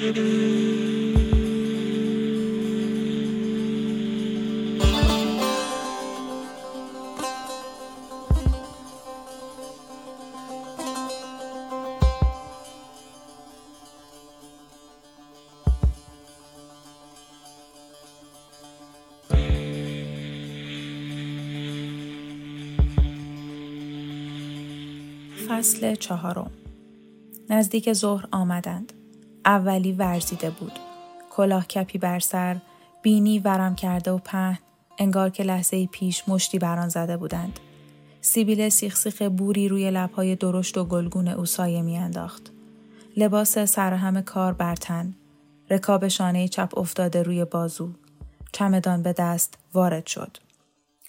فصل 0.00 0.14
چهارم 25.94 26.50
نزدیک 27.50 27.92
ظهر 27.92 28.28
آمدند. 28.32 28.99
اولی 29.44 29.92
ورزیده 29.92 30.50
بود. 30.50 30.78
کلاه 31.30 31.66
کپی 31.66 31.98
بر 31.98 32.20
سر، 32.20 32.56
بینی 33.02 33.38
ورم 33.38 33.74
کرده 33.74 34.10
و 34.10 34.18
پهن، 34.18 34.58
انگار 34.98 35.30
که 35.30 35.42
لحظه 35.42 35.86
پیش 35.86 36.28
مشتی 36.28 36.58
بران 36.58 36.88
زده 36.88 37.16
بودند. 37.16 37.60
سیبیل 38.20 38.68
سیخ 38.68 39.22
بوری 39.22 39.68
روی 39.68 39.90
لبهای 39.90 40.36
درشت 40.36 40.78
و 40.78 40.84
گلگون 40.84 41.28
او 41.28 41.46
سایه 41.46 41.82
میانداخت. 41.82 42.50
لباس 43.16 43.58
سرهم 43.58 44.22
کار 44.22 44.52
بر 44.52 44.76
تن، 44.76 45.14
رکاب 45.70 46.08
شانه 46.08 46.48
چپ 46.48 46.78
افتاده 46.78 47.22
روی 47.22 47.44
بازو، 47.44 47.90
چمدان 48.52 49.02
به 49.02 49.12
دست 49.12 49.58
وارد 49.74 50.06
شد. 50.06 50.36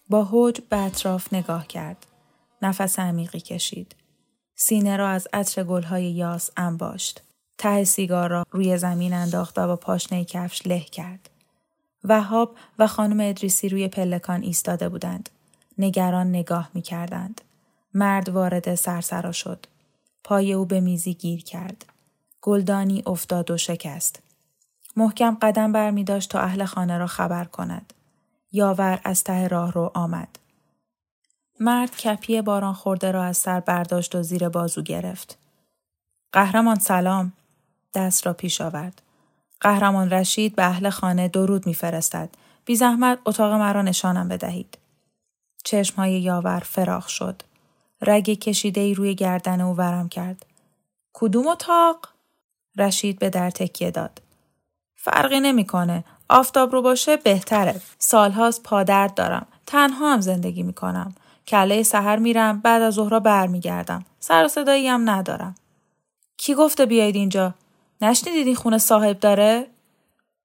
با 0.10 0.24
حوج 0.24 0.62
به 0.70 0.78
اطراف 0.78 1.34
نگاه 1.34 1.68
کرد. 1.68 2.06
نفس 2.62 3.00
عمیقی 3.00 3.40
کشید. 3.40 3.96
سینه 4.56 4.98
را 4.98 5.10
از 5.10 5.28
عطر 5.34 5.64
گلهای 5.64 6.12
یاس 6.12 6.50
انباشت. 6.58 7.24
ته 7.58 7.84
سیگار 7.84 8.30
را 8.30 8.46
روی 8.52 8.78
زمین 8.78 9.14
انداخت 9.14 9.60
و 9.60 9.68
با 9.68 9.76
پاشنه 9.76 10.26
کفش 10.26 10.68
له 10.68 10.80
کرد. 10.80 11.30
وهاب 12.04 12.56
و 12.80 12.88
خانم 12.88 13.30
ادریسی 13.30 13.70
روی 13.70 13.88
پلکان 13.88 14.42
ایستاده 14.42 14.90
بودند. 14.90 15.30
نگران 15.78 16.30
نگاه 16.30 16.70
می 16.74 16.82
کردند. 16.82 17.42
مرد 17.94 18.30
وارد 18.30 18.76
سرسرا 18.76 19.32
شد. 19.32 19.66
پای 20.24 20.54
او 20.54 20.66
به 20.66 20.80
میزی 20.80 21.14
گیر 21.14 21.44
کرد. 21.44 21.86
گلدانی 22.42 23.04
افتاد 23.06 23.52
و 23.52 23.58
شکست. 23.58 24.20
محکم 24.96 25.38
قدم 25.42 25.72
بر 25.72 25.92
می 25.92 26.04
داشت 26.04 26.32
تا 26.32 26.40
اهل 26.40 26.66
خانه 26.66 26.98
را 26.98 27.08
خبر 27.08 27.46
کند. 27.46 27.94
یاور 28.52 29.02
از 29.04 29.24
ته 29.24 29.48
راه 29.48 29.72
رو 29.72 29.92
آمد. 29.94 30.40
مرد 31.60 31.98
کپی 31.98 32.42
باران 32.42 32.74
خورده 32.74 33.12
را 33.12 33.24
از 33.24 33.38
سر 33.38 33.60
برداشت 33.60 34.16
و 34.16 34.24
زیر 34.24 34.50
بازو 34.50 34.82
گرفت. 34.82 35.38
قهرمان 36.32 36.80
سلام. 36.80 37.34
دست 37.94 38.26
را 38.26 38.34
پیش 38.34 38.62
آورد. 38.62 39.02
قهرمان 39.62 40.10
رشید 40.10 40.56
به 40.56 40.66
اهل 40.66 40.90
خانه 40.90 41.28
درود 41.28 41.68
میفرستد. 41.68 42.30
بی 42.66 42.76
زحمت 42.76 43.20
اتاق 43.26 43.54
مرا 43.54 43.82
نشانم 43.82 44.28
بدهید. 44.28 44.78
چشمهای 45.64 46.22
یاور 46.22 46.60
فراخ 46.60 47.10
شد. 47.10 47.42
رگ 48.02 48.30
کشیده 48.30 48.82
ای 48.82 48.94
روی 48.94 49.16
گردن 49.16 49.62
او 49.62 49.76
ورم 49.76 50.10
کرد. 50.10 50.46
کدوم 51.14 51.48
اتاق؟ 51.48 52.10
رشید 52.78 53.20
به 53.20 53.30
در 53.30 53.50
تکیه 53.50 53.92
داد. 53.92 54.22
فرقی 54.96 55.40
نمی‌کنه. 55.40 56.04
آفتاب 56.30 56.72
رو 56.72 56.82
باشه 56.82 57.18
بهتره. 57.18 57.82
سالهاست 58.00 58.64
پادرد 58.64 59.14
دارم. 59.14 59.48
تنها 59.66 60.14
هم 60.14 60.22
زندگی 60.22 60.64
می‌کنم. 60.64 61.16
کله 61.48 61.84
سحر 61.84 62.18
میرم 62.18 62.60
بعد 62.60 62.82
از 62.82 62.94
ظهرا 62.94 63.20
برمیگردم 63.20 64.06
سر 64.20 64.46
و 64.46 64.48
صدایی 64.48 64.88
هم 64.88 65.10
ندارم 65.10 65.56
کی 66.38 66.56
گفته 66.56 66.86
بیاید 66.86 67.16
اینجا 67.16 67.54
نشنیدید 68.02 68.48
این 68.48 68.56
خونه 68.56 68.78
صاحب 68.78 69.20
داره 69.20 69.68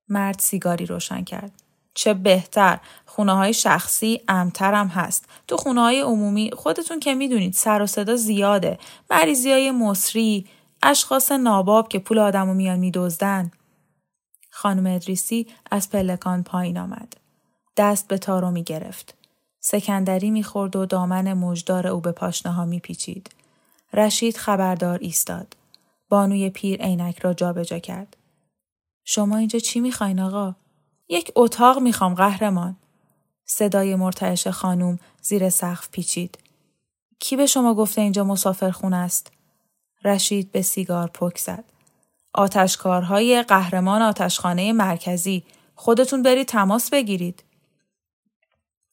مرد 0.09 0.39
سیگاری 0.39 0.87
روشن 0.87 1.25
کرد 1.25 1.53
چه 1.95 2.15
بهتر 2.15 2.79
خونه 3.07 3.33
های 3.33 3.55
شخصی 3.55 4.21
امترم 4.29 4.89
هست 4.89 5.25
تو 5.49 5.57
خونه 5.57 5.81
های 5.81 6.01
عمومی 6.01 6.51
خودتون 6.57 7.01
که 7.01 7.15
می‌دونید 7.15 7.53
سر 7.53 7.83
و 7.83 7.87
صدا 7.87 8.17
زیاده 8.17 8.79
مریضی 9.11 9.53
های 9.53 9.71
مصری 9.71 10.47
اشخاص 10.83 11.33
ناباب 11.33 11.89
که 11.89 11.99
پول 11.99 12.19
آدمو 12.19 12.55
میان 12.55 12.79
میدزدن 12.79 13.51
خانم 14.51 14.95
ادریسی 14.95 15.47
از 15.71 15.91
پلکان 15.91 16.43
پایین 16.43 16.79
آمد 16.79 17.17
دست 17.77 18.09
به 18.09 18.19
تارو 18.19 18.51
می 18.51 18.63
گرفت. 18.63 19.15
سکندری 19.61 20.31
می‌خورد 20.31 20.77
و 20.77 20.87
دامن 20.87 21.33
مجدار 21.33 21.87
او 21.87 22.01
به 22.01 22.13
پاشنه 22.13 22.53
ها 22.53 22.65
میپیچید. 22.65 23.31
رشید 23.93 24.37
خبردار 24.37 24.99
ایستاد. 25.03 25.57
بانوی 26.09 26.51
پیر 26.51 26.83
عینک 26.83 27.19
را 27.19 27.35
جابجا 27.35 27.79
کرد. 27.79 28.17
شما 29.05 29.37
اینجا 29.37 29.59
چی 29.59 29.81
می‌خواین 29.81 30.21
آقا؟ 30.21 30.55
یک 31.09 31.33
اتاق 31.37 31.79
می‌خوام 31.79 32.15
قهرمان. 32.15 32.77
صدای 33.45 33.95
مرتعش 33.95 34.47
خانوم 34.49 34.99
زیر 35.23 35.51
سقف 35.51 35.89
پیچید. 35.91 36.39
کی 37.19 37.37
به 37.37 37.47
شما 37.47 37.75
گفته 37.75 38.01
اینجا 38.01 38.25
مسافرخونه 38.25 38.97
است؟ 38.97 39.33
رشید 40.05 40.53
به 40.53 40.63
سیگار 40.63 41.09
پک 41.09 41.39
زد. 41.39 41.65
آتشکارهای 42.33 43.43
قهرمان 43.43 44.03
آتشخانه 44.03 44.73
مرکزی 44.73 45.45
خودتون 45.75 46.23
برید 46.23 46.49
تماس 46.49 46.91
بگیرید. 46.91 47.45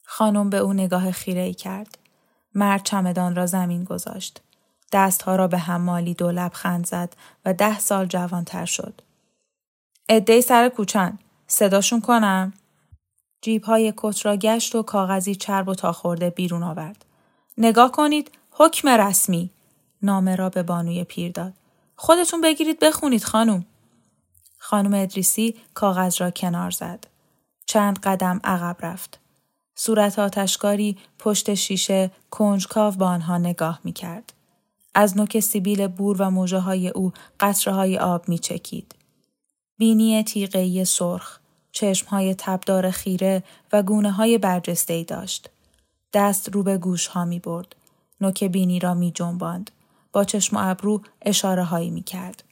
خانم 0.04 0.50
به 0.50 0.58
او 0.58 0.74
نگاه 0.74 1.12
خیره 1.12 1.42
ای 1.42 1.54
کرد. 1.54 1.98
مرد 2.56 2.84
چمدان 2.84 3.36
را 3.36 3.46
زمین 3.46 3.84
گذاشت. 3.84 4.42
دستها 4.94 5.36
را 5.36 5.48
به 5.48 5.58
هم 5.58 5.82
مالید 5.82 6.22
و 6.22 6.32
لبخند 6.32 6.86
زد 6.86 7.16
و 7.46 7.54
ده 7.54 7.80
سال 7.80 8.06
جوانتر 8.06 8.66
شد. 8.66 9.02
ادهی 10.10 10.42
سر 10.42 10.70
کوچن. 10.70 11.20
صداشون 11.48 12.02
کنم؟ 12.02 12.54
جیب 13.42 13.64
های 13.64 13.94
کت 13.98 14.26
را 14.26 14.36
گشت 14.36 14.76
و 14.76 14.84
کاغذی 14.84 15.36
چرب 15.36 15.68
و 15.68 15.76
تا 15.76 15.92
خورده 15.92 16.30
بیرون 16.30 16.64
آورد. 16.64 17.06
نگاه 17.58 17.92
کنید 17.92 18.32
حکم 18.52 18.88
رسمی. 18.90 19.50
نامه 20.02 20.36
را 20.36 20.50
به 20.50 20.64
بانوی 20.64 21.04
پیر 21.04 21.32
داد. 21.32 21.54
خودتون 21.96 22.42
بگیرید 22.42 22.80
بخونید 22.80 23.24
خانم. 23.24 23.66
خانم 24.58 24.94
ادریسی 24.94 25.56
کاغذ 25.74 26.22
را 26.22 26.32
کنار 26.32 26.72
زد. 26.72 27.08
چند 27.66 28.00
قدم 28.00 28.42
عقب 28.44 28.86
رفت. 28.86 29.20
صورت 29.76 30.20
آتشکاری 30.20 30.98
پشت 31.20 31.54
شیشه 31.54 32.12
کنجکاو 32.32 32.94
به 32.94 33.06
آنها 33.06 33.38
نگاه 33.38 33.80
می 33.84 33.94
کرد. 33.94 34.34
از 34.96 35.18
نوک 35.18 35.40
سیبیل 35.40 35.88
بور 35.88 36.22
و 36.22 36.30
موجه 36.30 36.60
های 36.60 36.90
او 36.90 37.14
قطره 37.40 38.00
آب 38.00 38.30
می 38.30 38.40
چکید. 38.40 38.96
بینی 39.78 40.24
تیغهی 40.24 40.86
سرخ، 40.86 41.40
چشم 41.72 42.08
های 42.08 42.36
تبدار 42.38 42.92
خیره 42.92 43.44
و 43.72 43.84
گونه 43.84 44.12
های 44.12 44.38
برجسته 44.38 45.04
داشت. 45.04 45.50
دست 46.14 46.50
رو 46.56 46.64
به 46.64 46.78
گوش 46.78 47.08
ها 47.08 47.26
می 47.26 47.40
برد. 47.40 47.76
نوک 48.22 48.44
بینی 48.44 48.80
را 48.80 48.94
می 48.94 49.12
جنباند. 49.12 49.72
با 50.12 50.24
چشم 50.24 50.58
و 50.58 50.60
ابرو 50.64 51.02
اشاره 51.22 51.64
هایی 51.64 51.90
می 51.90 52.04
کرد. 52.04 52.44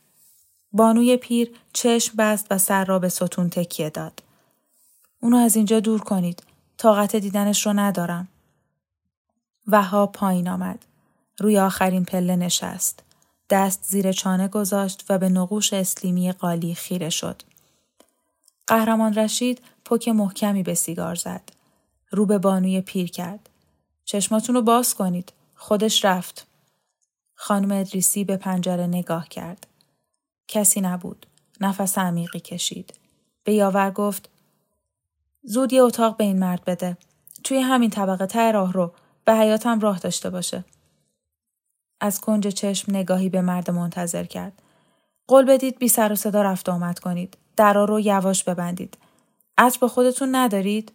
بانوی 0.71 1.17
پیر 1.17 1.51
چشم 1.73 2.13
بست 2.17 2.47
و 2.49 2.57
سر 2.57 2.85
را 2.85 2.99
به 2.99 3.09
ستون 3.09 3.49
تکیه 3.49 3.89
داد. 3.89 4.23
اونو 5.21 5.37
از 5.37 5.55
اینجا 5.55 5.79
دور 5.79 5.99
کنید. 5.99 6.43
طاقت 6.77 7.15
دیدنش 7.15 7.65
رو 7.65 7.73
ندارم. 7.73 8.27
وها 9.67 10.07
پایین 10.07 10.49
آمد. 10.49 10.85
روی 11.41 11.59
آخرین 11.59 12.05
پله 12.05 12.35
نشست. 12.35 13.03
دست 13.49 13.83
زیر 13.83 14.11
چانه 14.11 14.47
گذاشت 14.47 15.05
و 15.09 15.17
به 15.17 15.29
نقوش 15.29 15.73
اسلیمی 15.73 16.31
قالی 16.31 16.75
خیره 16.75 17.09
شد. 17.09 17.41
قهرمان 18.67 19.13
رشید 19.13 19.61
پک 19.85 20.07
محکمی 20.07 20.63
به 20.63 20.73
سیگار 20.73 21.15
زد. 21.15 21.41
رو 22.09 22.25
به 22.25 22.37
بانوی 22.37 22.81
پیر 22.81 23.11
کرد. 23.11 23.49
چشماتون 24.05 24.55
رو 24.55 24.61
باز 24.61 24.95
کنید. 24.95 25.33
خودش 25.55 26.05
رفت. 26.05 26.47
خانم 27.35 27.71
ادریسی 27.71 28.23
به 28.23 28.37
پنجره 28.37 28.87
نگاه 28.87 29.27
کرد. 29.27 29.67
کسی 30.47 30.81
نبود. 30.81 31.25
نفس 31.61 31.97
عمیقی 31.97 32.39
کشید. 32.39 32.93
به 33.43 33.53
یاور 33.53 33.91
گفت 33.91 34.29
زود 35.43 35.73
یه 35.73 35.81
اتاق 35.81 36.17
به 36.17 36.23
این 36.23 36.39
مرد 36.39 36.65
بده. 36.65 36.97
توی 37.43 37.59
همین 37.59 37.89
طبقه 37.89 38.25
ته 38.25 38.51
راه 38.51 38.73
رو 38.73 38.93
به 39.25 39.33
حیاتم 39.33 39.79
راه 39.79 39.99
داشته 39.99 40.29
باشه. 40.29 40.63
از 42.01 42.21
کنج 42.21 42.47
چشم 42.47 42.95
نگاهی 42.95 43.29
به 43.29 43.41
مرد 43.41 43.71
منتظر 43.71 44.23
کرد. 44.23 44.61
قول 45.27 45.45
بدید 45.45 45.79
بی 45.79 45.87
سر 45.87 46.11
و 46.11 46.15
صدا 46.15 46.41
رفت 46.41 46.69
آمد 46.69 46.99
کنید. 46.99 47.37
درا 47.57 47.85
رو 47.85 47.99
یواش 47.99 48.43
ببندید. 48.43 48.97
عطر 49.57 49.77
به 49.81 49.87
خودتون 49.87 50.35
ندارید؟ 50.35 50.91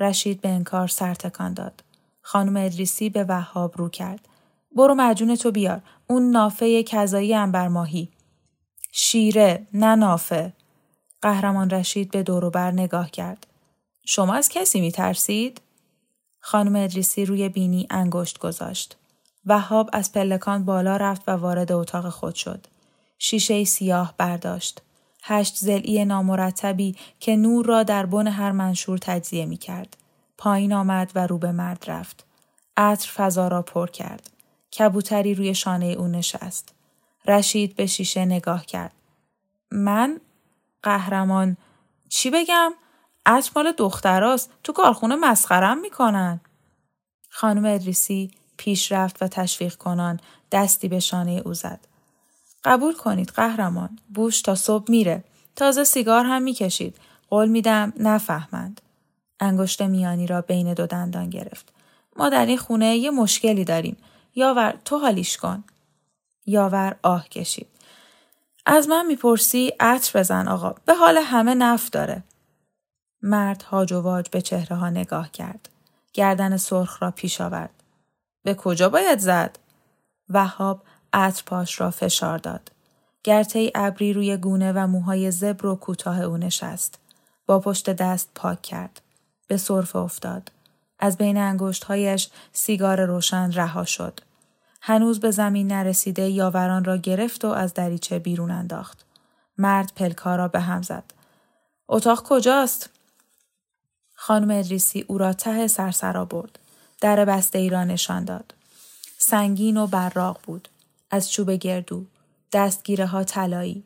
رشید 0.00 0.40
به 0.40 0.48
انکار 0.48 0.88
سر 0.88 1.14
تکان 1.14 1.54
داد. 1.54 1.84
خانم 2.22 2.56
ادریسی 2.56 3.10
به 3.10 3.24
وهاب 3.24 3.78
رو 3.78 3.88
کرد. 3.88 4.28
برو 4.76 4.94
مجون 4.94 5.36
تو 5.36 5.50
بیار. 5.50 5.82
اون 6.06 6.30
نافه 6.30 6.82
کذایی 6.82 7.44
ماهی. 7.46 8.08
شیره 8.92 9.66
نه 9.74 9.94
نافه. 9.94 10.52
قهرمان 11.22 11.70
رشید 11.70 12.10
به 12.10 12.22
دوروبر 12.22 12.70
نگاه 12.70 13.10
کرد. 13.10 13.46
شما 14.06 14.34
از 14.34 14.48
کسی 14.48 14.80
می 14.80 14.92
ترسید؟ 14.92 15.60
خانم 16.40 16.76
ادریسی 16.76 17.24
روی 17.24 17.48
بینی 17.48 17.86
انگشت 17.90 18.38
گذاشت. 18.38 18.96
وهاب 19.46 19.90
از 19.92 20.12
پلکان 20.12 20.64
بالا 20.64 20.96
رفت 20.96 21.22
و 21.28 21.30
وارد 21.30 21.72
اتاق 21.72 22.08
خود 22.08 22.34
شد. 22.34 22.66
شیشه 23.18 23.64
سیاه 23.64 24.14
برداشت. 24.18 24.82
هشت 25.22 25.56
زلی 25.56 26.04
نامرتبی 26.04 26.96
که 27.20 27.36
نور 27.36 27.66
را 27.66 27.82
در 27.82 28.06
بن 28.06 28.26
هر 28.26 28.52
منشور 28.52 28.98
تجزیه 28.98 29.46
می 29.46 29.56
کرد. 29.56 29.96
پایین 30.38 30.72
آمد 30.72 31.12
و 31.14 31.26
رو 31.26 31.38
به 31.38 31.52
مرد 31.52 31.84
رفت. 31.86 32.24
عطر 32.76 33.10
فضا 33.14 33.48
را 33.48 33.62
پر 33.62 33.86
کرد. 33.86 34.30
کبوتری 34.78 35.34
روی 35.34 35.54
شانه 35.54 35.86
او 35.86 36.06
نشست. 36.06 36.74
رشید 37.26 37.76
به 37.76 37.86
شیشه 37.86 38.24
نگاه 38.24 38.66
کرد. 38.66 38.92
من 39.70 40.20
قهرمان 40.82 41.56
چی 42.08 42.30
بگم؟ 42.30 42.72
عطر 43.26 43.50
مال 43.56 43.72
دختراست. 43.72 44.50
تو 44.64 44.72
کارخونه 44.72 45.16
مسخرم 45.16 45.80
می‌کنن. 45.80 46.40
خانم 47.28 47.64
ادریسی 47.64 48.30
پیش 48.58 48.92
رفت 48.92 49.22
و 49.22 49.28
تشویق 49.28 49.74
کنان 49.74 50.20
دستی 50.52 50.88
به 50.88 51.00
شانه 51.00 51.42
او 51.44 51.54
زد. 51.54 51.80
قبول 52.64 52.94
کنید 52.94 53.28
قهرمان. 53.28 53.98
بوش 54.14 54.42
تا 54.42 54.54
صبح 54.54 54.84
میره. 54.88 55.24
تازه 55.56 55.84
سیگار 55.84 56.24
هم 56.24 56.42
می‌کشید. 56.42 56.96
قول 57.30 57.48
میدم 57.48 57.92
نفهمند. 57.96 58.80
انگشت 59.40 59.82
میانی 59.82 60.26
را 60.26 60.40
بین 60.40 60.74
دو 60.74 60.86
دندان 60.86 61.30
گرفت. 61.30 61.72
ما 62.16 62.28
در 62.28 62.46
این 62.46 62.58
خونه 62.58 62.96
یه 62.96 63.10
مشکلی 63.10 63.64
داریم. 63.64 63.96
یاور 64.34 64.78
تو 64.84 64.98
حالیش 64.98 65.36
کن. 65.36 65.64
یاور 66.46 66.96
آه 67.02 67.28
کشید. 67.28 67.66
از 68.66 68.88
من 68.88 69.06
می‌پرسی 69.06 69.72
عطر 69.80 70.18
بزن 70.18 70.48
آقا. 70.48 70.74
به 70.84 70.94
حال 70.94 71.18
همه 71.18 71.54
نف 71.54 71.90
داره. 71.90 72.22
مرد 73.22 73.62
هاج 73.62 73.92
و 73.92 74.00
واج 74.00 74.28
به 74.28 74.42
چهره 74.42 74.76
ها 74.76 74.90
نگاه 74.90 75.30
کرد. 75.30 75.68
گردن 76.12 76.56
سرخ 76.56 77.02
را 77.02 77.10
پیش 77.10 77.40
آورد. 77.40 77.77
به 78.42 78.54
کجا 78.54 78.88
باید 78.88 79.18
زد؟ 79.18 79.58
وهاب 80.28 80.82
عطر 81.12 81.42
پاش 81.46 81.80
را 81.80 81.90
فشار 81.90 82.38
داد. 82.38 82.70
گرته 83.24 83.72
ابری 83.74 84.12
روی 84.12 84.36
گونه 84.36 84.72
و 84.72 84.86
موهای 84.86 85.30
زبر 85.30 85.66
و 85.66 85.76
کوتاه 85.76 86.20
او 86.20 86.36
نشست. 86.36 86.98
با 87.46 87.60
پشت 87.60 87.90
دست 87.90 88.30
پاک 88.34 88.62
کرد. 88.62 89.00
به 89.46 89.56
صرفه 89.56 89.98
افتاد. 89.98 90.52
از 90.98 91.16
بین 91.16 91.36
انگشتهایش 91.36 92.30
سیگار 92.52 93.04
روشن 93.04 93.52
رها 93.52 93.84
شد. 93.84 94.20
هنوز 94.80 95.20
به 95.20 95.30
زمین 95.30 95.72
نرسیده 95.72 96.22
یاوران 96.28 96.84
را 96.84 96.96
گرفت 96.96 97.44
و 97.44 97.48
از 97.48 97.74
دریچه 97.74 98.18
بیرون 98.18 98.50
انداخت. 98.50 99.04
مرد 99.58 99.92
پلکا 99.96 100.36
را 100.36 100.48
به 100.48 100.60
هم 100.60 100.82
زد. 100.82 101.04
اتاق 101.88 102.22
کجاست؟ 102.22 102.90
خانم 104.14 104.58
ادریسی 104.58 105.04
او 105.08 105.18
را 105.18 105.32
ته 105.32 105.66
سرسرا 105.66 106.24
برد. 106.24 106.58
در 107.00 107.24
بسته 107.24 107.58
ای 107.58 107.68
را 107.68 107.84
نشان 107.84 108.24
داد. 108.24 108.54
سنگین 109.18 109.76
و 109.76 109.86
براق 109.86 110.40
بود. 110.42 110.68
از 111.10 111.32
چوب 111.32 111.50
گردو. 111.50 112.04
دستگیره 112.52 113.06
ها 113.06 113.24
طلایی. 113.24 113.84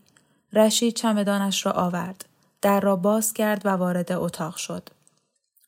رشید 0.53 0.95
چمدانش 0.95 1.67
را 1.67 1.73
آورد. 1.73 2.25
در 2.63 2.81
را 2.81 2.97
باز 2.97 3.33
کرد 3.33 3.67
و 3.67 3.69
وارد 3.69 4.13
اتاق 4.13 4.57
شد. 4.57 4.89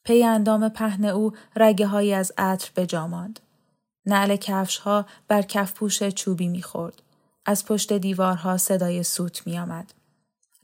پی 0.04 0.24
اندام 0.24 0.68
پهن 0.68 1.04
او 1.04 1.32
رگه 1.56 1.86
های 1.86 2.14
از 2.14 2.32
عطر 2.38 2.70
به 2.74 2.86
جاماند. 2.86 3.40
نعل 4.06 4.36
کفش 4.36 4.78
ها 4.78 5.06
بر 5.28 5.42
کفپوش 5.42 6.02
چوبی 6.02 6.48
می‌خورد. 6.48 7.02
از 7.46 7.64
پشت 7.64 7.92
دیوارها 7.92 8.56
صدای 8.56 9.02
سوت 9.02 9.46
می 9.46 9.58
آمد. 9.58 9.94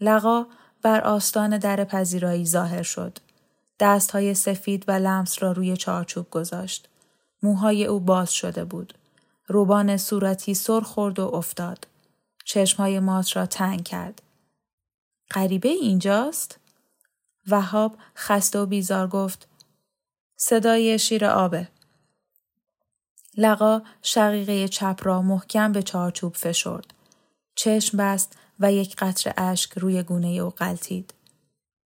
لقا 0.01 0.47
بر 0.83 1.01
آستان 1.01 1.59
در 1.59 1.85
پذیرایی 1.85 2.47
ظاهر 2.47 2.83
شد. 2.83 3.19
دست 3.81 4.11
های 4.11 4.35
سفید 4.35 4.85
و 4.89 4.93
لمس 4.93 5.43
را 5.43 5.53
روی 5.53 5.77
چارچوب 5.77 6.31
گذاشت. 6.31 6.89
موهای 7.43 7.85
او 7.85 8.01
باز 8.01 8.33
شده 8.33 8.65
بود. 8.65 8.95
روبان 9.47 9.97
صورتی 9.97 10.55
سر 10.55 10.81
خورد 10.81 11.19
و 11.19 11.35
افتاد. 11.35 11.87
چشمهای 12.45 13.01
مات 13.01 13.37
را 13.37 13.47
تنگ 13.47 13.85
کرد. 13.85 14.23
غریبه 15.31 15.69
اینجاست؟ 15.69 16.59
وهاب 17.49 17.97
خسته 18.17 18.59
و 18.59 18.67
بیزار 18.67 19.09
گفت 19.09 19.49
صدای 20.37 20.99
شیر 20.99 21.25
آبه. 21.25 21.69
لقا 23.37 23.83
شقیقه 24.03 24.69
چپ 24.69 25.01
را 25.03 25.23
محکم 25.23 25.73
به 25.73 25.83
چارچوب 25.83 26.35
فشرد. 26.35 26.95
چشم 27.55 27.99
بست 27.99 28.39
و 28.61 28.73
یک 28.73 28.97
قطر 28.97 29.35
اشک 29.37 29.79
روی 29.79 30.03
گونه 30.03 30.29
او 30.29 30.51
قلتید. 30.51 31.15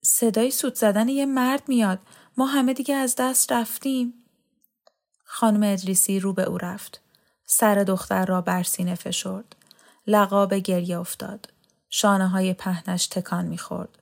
صدای 0.06 0.50
سوت 0.50 0.74
زدن 0.74 1.08
یه 1.08 1.26
مرد 1.26 1.62
میاد. 1.68 1.98
ما 2.36 2.46
همه 2.46 2.72
دیگه 2.72 2.94
از 2.94 3.14
دست 3.18 3.52
رفتیم. 3.52 4.14
خانم 5.24 5.72
ادریسی 5.72 6.20
رو 6.20 6.32
به 6.32 6.42
او 6.42 6.58
رفت. 6.58 7.00
سر 7.46 7.74
دختر 7.74 8.24
را 8.24 8.40
بر 8.40 8.62
سینه 8.62 8.94
فشرد. 8.94 9.56
لقا 10.06 10.46
به 10.46 10.60
گریه 10.60 10.98
افتاد. 10.98 11.48
شانه 11.90 12.28
های 12.28 12.54
پهنش 12.54 13.06
تکان 13.06 13.44
می‌خورد. 13.44 13.98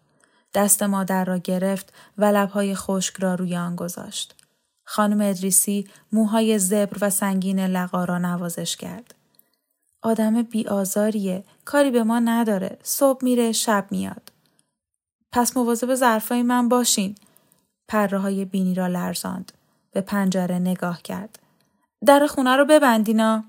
دست 0.54 0.82
مادر 0.82 1.25
را 1.25 1.38
گرفت 1.38 1.93
و 2.19 2.25
لبهای 2.25 2.74
خشک 2.74 3.17
را 3.17 3.34
روی 3.34 3.56
آن 3.56 3.76
گذاشت. 3.76 4.34
خانم 4.84 5.20
ادریسی 5.20 5.88
موهای 6.12 6.58
زبر 6.58 6.96
و 7.00 7.10
سنگین 7.10 7.60
لقا 7.60 8.05
را 8.05 8.19
نوازش 8.19 8.76
کرد. 8.76 9.15
آدم 10.03 10.43
بیآزاریه. 10.43 11.44
کاری 11.65 11.91
به 11.91 12.05
ما 12.05 12.19
نداره. 12.19 12.79
صبح 12.82 13.24
میره 13.24 13.53
شب 13.53 13.86
میاد. 13.91 14.31
پس 15.32 15.56
مواظب 15.56 15.94
ظرفای 15.94 16.43
من 16.43 16.69
باشین. 16.69 17.15
پره 17.89 18.19
های 18.19 18.44
بینی 18.44 18.74
را 18.74 18.86
لرزاند. 18.86 19.53
به 19.93 20.01
پنجره 20.01 20.58
نگاه 20.58 21.03
کرد. 21.03 21.39
در 22.06 22.27
خونه 22.27 22.56
رو 22.56 22.65
ببندینا. 22.65 23.44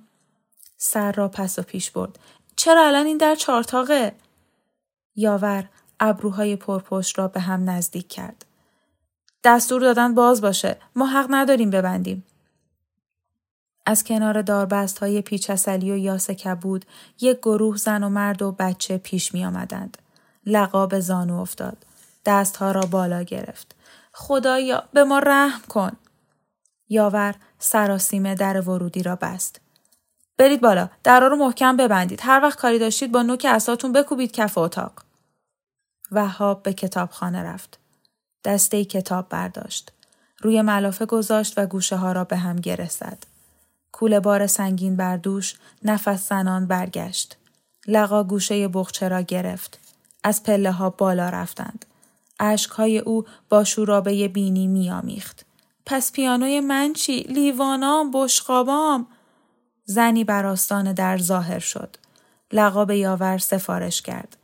سر 0.77 1.11
را 1.11 1.27
پس 1.27 1.59
و 1.59 1.61
پیش 1.61 1.91
برد. 1.91 2.19
چرا 2.55 2.87
الان 2.87 3.05
این 3.05 3.17
در 3.17 3.35
چارتاقه؟ 3.35 4.15
یاور 5.15 5.69
ابروهای 5.99 6.55
پرپشت 6.55 7.19
را 7.19 7.27
به 7.27 7.39
هم 7.39 7.69
نزدیک 7.69 8.07
کرد. 8.07 8.45
دستور 9.43 9.81
دادن 9.81 10.15
باز 10.15 10.41
باشه. 10.41 10.77
ما 10.95 11.05
حق 11.05 11.27
نداریم 11.29 11.69
ببندیم. 11.69 12.25
از 13.85 14.03
کنار 14.03 14.41
داربست 14.41 14.99
های 14.99 15.21
پیچسلی 15.21 15.91
و 15.91 15.97
یاس 15.97 16.31
کبود 16.31 16.85
یک 17.21 17.37
گروه 17.37 17.77
زن 17.77 18.03
و 18.03 18.09
مرد 18.09 18.41
و 18.41 18.51
بچه 18.51 18.97
پیش 18.97 19.33
می 19.33 19.45
آمدند. 19.45 19.97
لقا 20.45 20.85
به 20.85 20.99
زانو 20.99 21.39
افتاد. 21.39 21.77
دستها 22.25 22.71
را 22.71 22.81
بالا 22.81 23.21
گرفت. 23.21 23.75
خدایا 24.13 24.83
به 24.93 25.03
ما 25.03 25.19
رحم 25.19 25.61
کن. 25.69 25.91
یاور 26.89 27.35
سراسیمه 27.59 28.35
در 28.35 28.69
ورودی 28.69 29.03
را 29.03 29.15
بست. 29.15 29.61
برید 30.37 30.61
بالا. 30.61 30.89
درا 31.03 31.27
رو 31.27 31.35
محکم 31.35 31.77
ببندید. 31.77 32.19
هر 32.23 32.39
وقت 32.43 32.59
کاری 32.59 32.79
داشتید 32.79 33.11
با 33.11 33.21
نوک 33.21 33.47
اساتون 33.49 33.91
بکوبید 33.91 34.31
کف 34.31 34.57
اتاق. 34.57 34.93
وهاب 36.11 36.63
به 36.63 36.73
کتابخانه 36.73 37.43
رفت. 37.43 37.79
دسته 38.45 38.85
کتاب 38.85 39.29
برداشت. 39.29 39.91
روی 40.41 40.61
ملافه 40.61 41.05
گذاشت 41.05 41.53
و 41.57 41.65
گوشه 41.65 41.95
ها 41.95 42.11
را 42.11 42.23
به 42.23 42.37
هم 42.37 42.55
گره 42.55 42.89
زد. 42.89 43.25
کوله 43.91 44.19
بار 44.19 44.47
سنگین 44.47 44.95
بر 44.95 45.17
دوش 45.17 45.55
نفس 45.83 46.29
زنان 46.29 46.67
برگشت. 46.67 47.37
لقا 47.87 48.23
گوشه 48.23 48.67
بخچه 48.67 49.07
را 49.07 49.21
گرفت. 49.21 49.79
از 50.23 50.43
پله 50.43 50.71
ها 50.71 50.89
بالا 50.89 51.29
رفتند. 51.29 51.85
های 52.75 52.99
او 52.99 53.25
با 53.49 53.63
شورابه 53.63 54.27
بینی 54.27 54.67
میامیخت. 54.67 55.45
پس 55.85 56.11
پیانوی 56.11 56.59
من 56.59 56.93
چی؟ 56.93 57.19
لیوانام، 57.19 58.11
بشقابام؟ 58.13 59.07
زنی 59.85 60.23
بر 60.23 60.45
آستان 60.45 60.93
در 60.93 61.17
ظاهر 61.17 61.59
شد. 61.59 61.95
لقا 62.51 62.85
به 62.85 62.97
یاور 62.97 63.37
سفارش 63.37 64.01
کرد. 64.01 64.37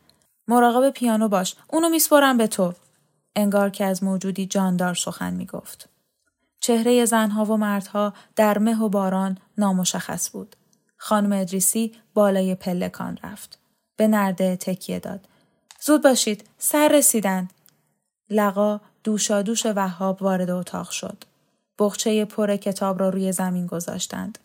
مراقب 0.48 0.90
پیانو 0.90 1.28
باش. 1.28 1.56
اونو 1.68 1.90
میسپرم 1.90 2.38
به 2.38 2.48
تو. 2.48 2.74
انگار 3.36 3.70
که 3.70 3.86
از 3.86 4.04
موجودی 4.04 4.46
جاندار 4.46 4.94
سخن 4.94 5.34
می‌گفت. 5.34 5.90
چهره 6.60 7.06
زنها 7.06 7.46
و 7.46 7.58
مردها 7.58 8.14
در 8.36 8.58
مه 8.58 8.80
و 8.80 8.90
باران 8.90 9.38
نامشخص 9.58 10.32
بود. 10.32 10.56
خانم 10.98 11.32
ادریسی 11.32 11.96
بالای 12.14 12.56
پلکان 12.56 13.18
رفت. 13.24 13.60
به 13.96 14.08
نرده 14.08 14.56
تکیه 14.56 15.00
داد. 15.00 15.28
زود 15.82 16.04
باشید. 16.04 16.50
سر 16.58 16.88
رسیدن. 16.88 17.48
لقا 18.30 18.80
دوشا 19.04 19.42
دوش 19.42 19.66
وهاب 19.66 20.22
وارد 20.22 20.50
اتاق 20.50 20.90
شد. 20.90 21.24
بخچه 21.80 22.26
پر 22.26 22.56
کتاب 22.56 23.00
را 23.00 23.10
روی 23.10 23.32
زمین 23.32 23.68
گذاشتند. 23.68 24.40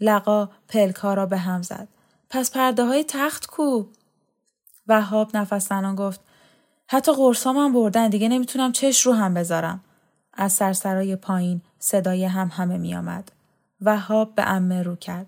لقا 0.00 0.48
پلکا 0.68 1.14
را 1.14 1.26
به 1.26 1.38
هم 1.38 1.62
زد. 1.62 1.88
پس 2.30 2.50
پرده 2.50 2.84
های 2.84 3.04
تخت 3.08 3.46
کو؟ 3.46 3.84
وهاب 4.86 5.36
نفس 5.36 5.68
زنان 5.68 5.94
گفت 5.94 6.20
حتی 6.88 7.12
قرصام 7.12 7.56
هم 7.56 7.72
بردن 7.72 8.08
دیگه 8.08 8.28
نمی‌تونم 8.28 8.72
چش 8.72 9.06
رو 9.06 9.12
هم 9.12 9.34
بذارم. 9.34 9.80
از 10.32 10.52
سرسرای 10.52 11.16
پایین 11.16 11.60
صدای 11.78 12.24
هم 12.24 12.48
همه 12.48 12.76
می 12.76 12.94
آمد. 12.94 13.32
وهاب 13.80 14.34
به 14.34 14.50
امه 14.50 14.82
رو 14.82 14.96
کرد. 14.96 15.26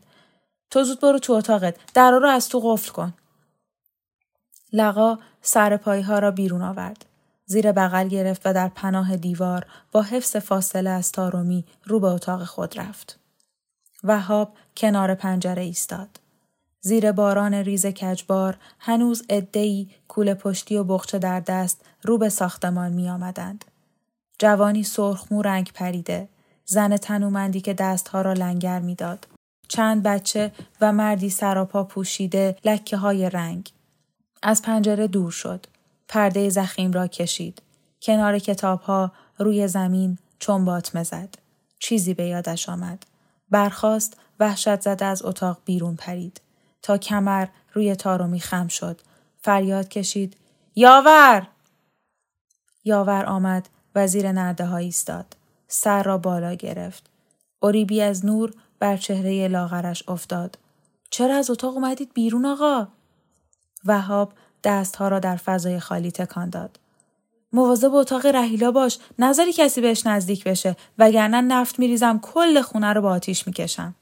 تو 0.70 0.84
زود 0.84 1.00
برو 1.00 1.18
تو 1.18 1.32
اتاقت. 1.32 1.76
در 1.94 2.10
رو 2.10 2.28
از 2.28 2.48
تو 2.48 2.60
قفل 2.60 2.92
کن. 2.92 3.14
لقا 4.72 5.18
سر 5.42 6.00
ها 6.02 6.18
را 6.18 6.30
بیرون 6.30 6.62
آورد. 6.62 7.04
زیر 7.46 7.72
بغل 7.72 8.08
گرفت 8.08 8.42
و 8.44 8.52
در 8.52 8.68
پناه 8.68 9.16
دیوار 9.16 9.66
با 9.92 10.02
حفظ 10.02 10.36
فاصله 10.36 10.90
از 10.90 11.12
تارومی 11.12 11.64
رو 11.84 12.00
به 12.00 12.06
اتاق 12.06 12.44
خود 12.44 12.80
رفت. 12.80 13.18
وهاب 14.04 14.52
کنار 14.76 15.14
پنجره 15.14 15.62
ایستاد. 15.62 16.08
زیر 16.80 17.12
باران 17.12 17.54
ریز 17.54 17.86
کجبار 17.86 18.56
هنوز 18.78 19.22
ادهی 19.28 19.90
کول 20.08 20.34
پشتی 20.34 20.76
و 20.76 20.84
بخچه 20.84 21.18
در 21.18 21.40
دست 21.40 21.84
رو 22.02 22.18
به 22.18 22.28
ساختمان 22.28 22.92
می 22.92 23.10
آمدند. 23.10 23.64
جوانی 24.38 24.82
سرخمو 24.82 25.42
رنگ 25.42 25.72
پریده، 25.74 26.28
زن 26.64 26.96
تنومندی 26.96 27.60
که 27.60 27.74
دستها 27.74 28.22
را 28.22 28.32
لنگر 28.32 28.80
می‌داد. 28.80 29.26
چند 29.68 30.02
بچه 30.02 30.52
و 30.80 30.92
مردی 30.92 31.30
سراپا 31.30 31.84
پوشیده 31.84 32.56
لکه 32.64 32.96
های 32.96 33.30
رنگ. 33.30 33.70
از 34.42 34.62
پنجره 34.62 35.06
دور 35.06 35.30
شد. 35.30 35.66
پرده 36.08 36.48
زخیم 36.48 36.92
را 36.92 37.06
کشید. 37.06 37.62
کنار 38.02 38.38
کتاب 38.38 38.80
ها 38.80 39.12
روی 39.38 39.68
زمین 39.68 40.18
چون 40.38 40.64
باطمه 40.64 41.02
زد. 41.02 41.34
چیزی 41.78 42.14
به 42.14 42.26
یادش 42.26 42.68
آمد. 42.68 43.06
برخاست 43.50 44.16
وحشت 44.40 44.80
زده 44.80 45.04
از 45.04 45.24
اتاق 45.24 45.58
بیرون 45.64 45.96
پرید. 45.96 46.40
تا 46.82 46.98
کمر 46.98 47.46
روی 47.72 47.96
تارومی 47.96 48.40
خم 48.40 48.68
شد. 48.68 49.00
فریاد 49.42 49.88
کشید. 49.88 50.36
یاور! 50.74 51.46
یاور 52.84 53.24
آمد 53.24 53.68
و 53.94 54.06
زیر 54.06 54.32
نرده 54.32 54.66
ها 54.66 54.76
ایستاد. 54.76 55.36
سر 55.68 56.02
را 56.02 56.18
بالا 56.18 56.54
گرفت. 56.54 57.10
اوریبی 57.60 58.00
از 58.00 58.26
نور 58.26 58.54
بر 58.78 58.96
چهره 58.96 59.48
لاغرش 59.48 60.08
افتاد. 60.08 60.58
چرا 61.10 61.36
از 61.36 61.50
اتاق 61.50 61.74
اومدید 61.74 62.12
بیرون 62.14 62.46
آقا؟ 62.46 62.88
وهاب 63.84 64.32
دستها 64.64 65.08
را 65.08 65.18
در 65.18 65.36
فضای 65.36 65.80
خالی 65.80 66.10
تکان 66.10 66.50
داد. 66.50 66.78
مواظب 67.52 67.94
اتاق 67.94 68.26
رهیلا 68.26 68.70
باش 68.70 68.98
نظری 69.18 69.52
کسی 69.52 69.80
بهش 69.80 70.06
نزدیک 70.06 70.44
بشه 70.44 70.76
وگرنه 70.98 71.40
نفت 71.40 71.78
میریزم 71.78 72.18
کل 72.18 72.60
خونه 72.60 72.92
رو 72.92 73.02
با 73.02 73.10
آتیش 73.10 73.46
می‌کشم. 73.46 73.94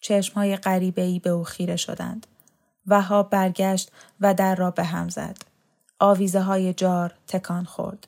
چشمهای 0.00 0.56
غریبه 0.56 1.02
ای 1.02 1.18
به 1.18 1.30
او 1.30 1.44
خیره 1.44 1.76
شدند. 1.76 2.26
وهاب 2.86 3.30
برگشت 3.30 3.92
و 4.20 4.34
در 4.34 4.54
را 4.54 4.70
به 4.70 4.84
هم 4.84 5.08
زد. 5.08 5.36
آویزه 5.98 6.40
های 6.40 6.74
جار 6.74 7.14
تکان 7.26 7.64
خورد. 7.64 8.06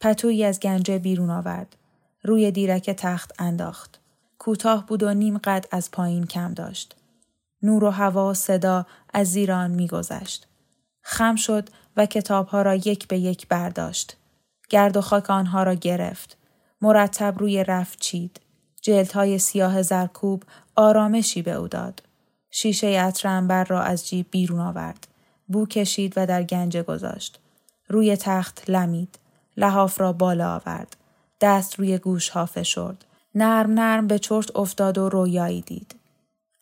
پتویی 0.00 0.44
از 0.44 0.60
گنجه 0.60 0.98
بیرون 0.98 1.30
آورد. 1.30 1.76
روی 2.22 2.50
دیرک 2.50 2.90
تخت 2.90 3.32
انداخت. 3.38 4.00
کوتاه 4.38 4.86
بود 4.86 5.02
و 5.02 5.14
نیم 5.14 5.38
قد 5.38 5.66
از 5.70 5.90
پایین 5.90 6.26
کم 6.26 6.54
داشت. 6.54 6.96
نور 7.64 7.84
و 7.84 7.90
هوا 7.90 8.30
و 8.30 8.34
صدا 8.34 8.86
از 9.14 9.32
زیران 9.32 9.70
میگذشت. 9.70 10.46
خم 11.02 11.36
شد 11.36 11.68
و 11.96 12.06
کتابها 12.06 12.62
را 12.62 12.74
یک 12.74 13.08
به 13.08 13.18
یک 13.18 13.48
برداشت. 13.48 14.16
گرد 14.68 14.96
و 14.96 15.00
خاک 15.00 15.30
آنها 15.30 15.62
را 15.62 15.74
گرفت. 15.74 16.36
مرتب 16.80 17.38
روی 17.38 17.64
رفت 17.64 18.00
چید. 18.00 18.40
جلدهای 18.82 19.38
سیاه 19.38 19.82
زرکوب 19.82 20.42
آرامشی 20.76 21.42
به 21.42 21.52
او 21.52 21.68
داد. 21.68 22.02
شیشه 22.50 22.86
عطر 22.86 23.64
را 23.64 23.82
از 23.82 24.08
جیب 24.08 24.26
بیرون 24.30 24.60
آورد. 24.60 25.06
بو 25.48 25.66
کشید 25.66 26.12
و 26.16 26.26
در 26.26 26.42
گنجه 26.42 26.82
گذاشت. 26.82 27.40
روی 27.88 28.16
تخت 28.16 28.70
لمید. 28.70 29.18
لحاف 29.56 30.00
را 30.00 30.12
بالا 30.12 30.54
آورد. 30.54 30.96
دست 31.40 31.78
روی 31.78 31.98
گوش 31.98 32.28
ها 32.28 32.46
فشرد. 32.46 33.04
نرم 33.34 33.70
نرم 33.70 34.06
به 34.06 34.18
چرت 34.18 34.56
افتاد 34.56 34.98
و 34.98 35.08
رویایی 35.08 35.60
دید. 35.60 35.94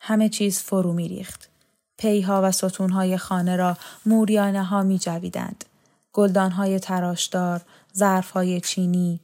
همه 0.05 0.29
چیز 0.29 0.59
فرو 0.59 0.93
می 0.93 1.09
ریخت. 1.09 1.49
پیها 1.97 2.41
و 2.45 2.51
ستونهای 2.51 3.17
خانه 3.17 3.57
را 3.57 3.77
موریانه 4.07 4.65
ها 4.65 4.83
می 4.83 4.99
جویدند. 4.99 5.65
گلدانهای 6.13 6.79
تراشدار، 6.79 7.61
ظرفهای 7.97 8.61
چینی، 8.61 9.21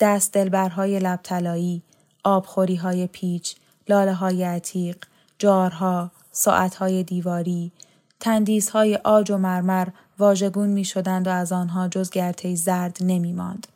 دست 0.00 0.32
دلبرهای 0.32 0.98
لبتلایی، 0.98 1.82
آبخوری 2.24 2.76
های 2.76 3.06
پیچ، 3.06 3.56
لاله 3.88 4.14
های 4.14 4.44
عتیق، 4.44 4.96
جارها، 5.38 6.10
ساعتهای 6.30 7.02
دیواری، 7.02 7.72
تندیزهای 8.20 8.96
آج 8.96 9.30
و 9.30 9.38
مرمر 9.38 9.88
واژگون 10.18 10.68
می 10.68 10.84
شدند 10.84 11.26
و 11.26 11.30
از 11.30 11.52
آنها 11.52 11.88
جز 11.88 12.10
گرته 12.10 12.54
زرد 12.54 12.96
نمی 13.00 13.32
ماند. 13.32 13.66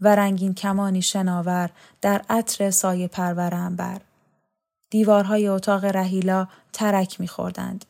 و 0.00 0.16
رنگین 0.16 0.54
کمانی 0.54 1.02
شناور 1.02 1.70
در 2.00 2.22
عطر 2.30 2.70
سایه 2.70 3.08
پرور 3.08 3.54
انبر. 3.54 4.00
دیوارهای 4.90 5.48
اتاق 5.48 5.84
رهیلا 5.84 6.48
ترک 6.72 7.20
می 7.20 7.28
خوردند. 7.28 7.84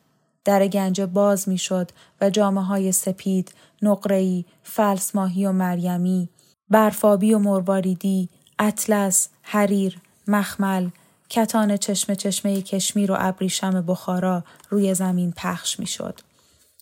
در 0.45 0.67
گنجه 0.67 1.05
باز 1.05 1.49
می 1.49 1.57
شد 1.57 1.91
و 2.21 2.29
جامعه 2.29 2.63
های 2.63 2.91
سپید، 2.91 3.53
نقرهی، 3.81 4.45
فلس 4.63 5.15
ماهی 5.15 5.45
و 5.45 5.51
مریمی، 5.51 6.29
برفابی 6.69 7.33
و 7.33 7.39
مرواریدی، 7.39 8.29
اطلس، 8.59 9.29
حریر، 9.41 9.97
مخمل، 10.27 10.89
کتان 11.29 11.77
چشم 11.77 12.13
چشمه 12.13 12.61
کشمیر 12.61 13.11
و 13.11 13.15
ابریشم 13.19 13.81
بخارا 13.81 14.43
روی 14.69 14.93
زمین 14.93 15.33
پخش 15.37 15.79
می 15.79 15.87
شد. 15.87 16.19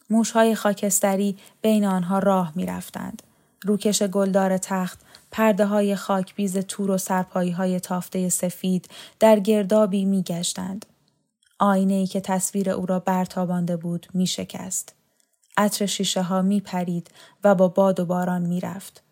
موشهای 0.09 0.55
خاکستری 0.55 1.37
بین 1.61 1.85
آنها 1.85 2.19
راه 2.19 2.51
می 2.55 2.65
رفتند. 2.65 3.23
روکش 3.63 4.03
گلدار 4.03 4.57
تخت 4.57 4.99
پرده 5.31 5.65
های 5.65 5.95
خاکبیز 5.95 6.57
تور 6.57 6.91
و 6.91 6.97
سرپایی 6.97 7.51
های 7.51 7.79
تافته 7.79 8.29
سفید 8.29 8.89
در 9.19 9.39
گردابی 9.39 10.05
می 10.05 10.23
گشتند. 10.23 10.85
ای 11.61 12.07
که 12.07 12.21
تصویر 12.21 12.69
او 12.69 12.85
را 12.85 12.99
برتابانده 12.99 13.77
بود 13.77 14.07
می 14.13 14.27
شکست. 14.27 14.93
عطر 15.57 15.85
شیشه 15.85 16.21
ها 16.21 16.41
می 16.41 16.61
پرید 16.61 17.11
و 17.43 17.55
با 17.55 17.67
باد 17.67 17.99
و 17.99 18.05
باران 18.05 18.41
می 18.41 18.59
رفت. 18.59 19.03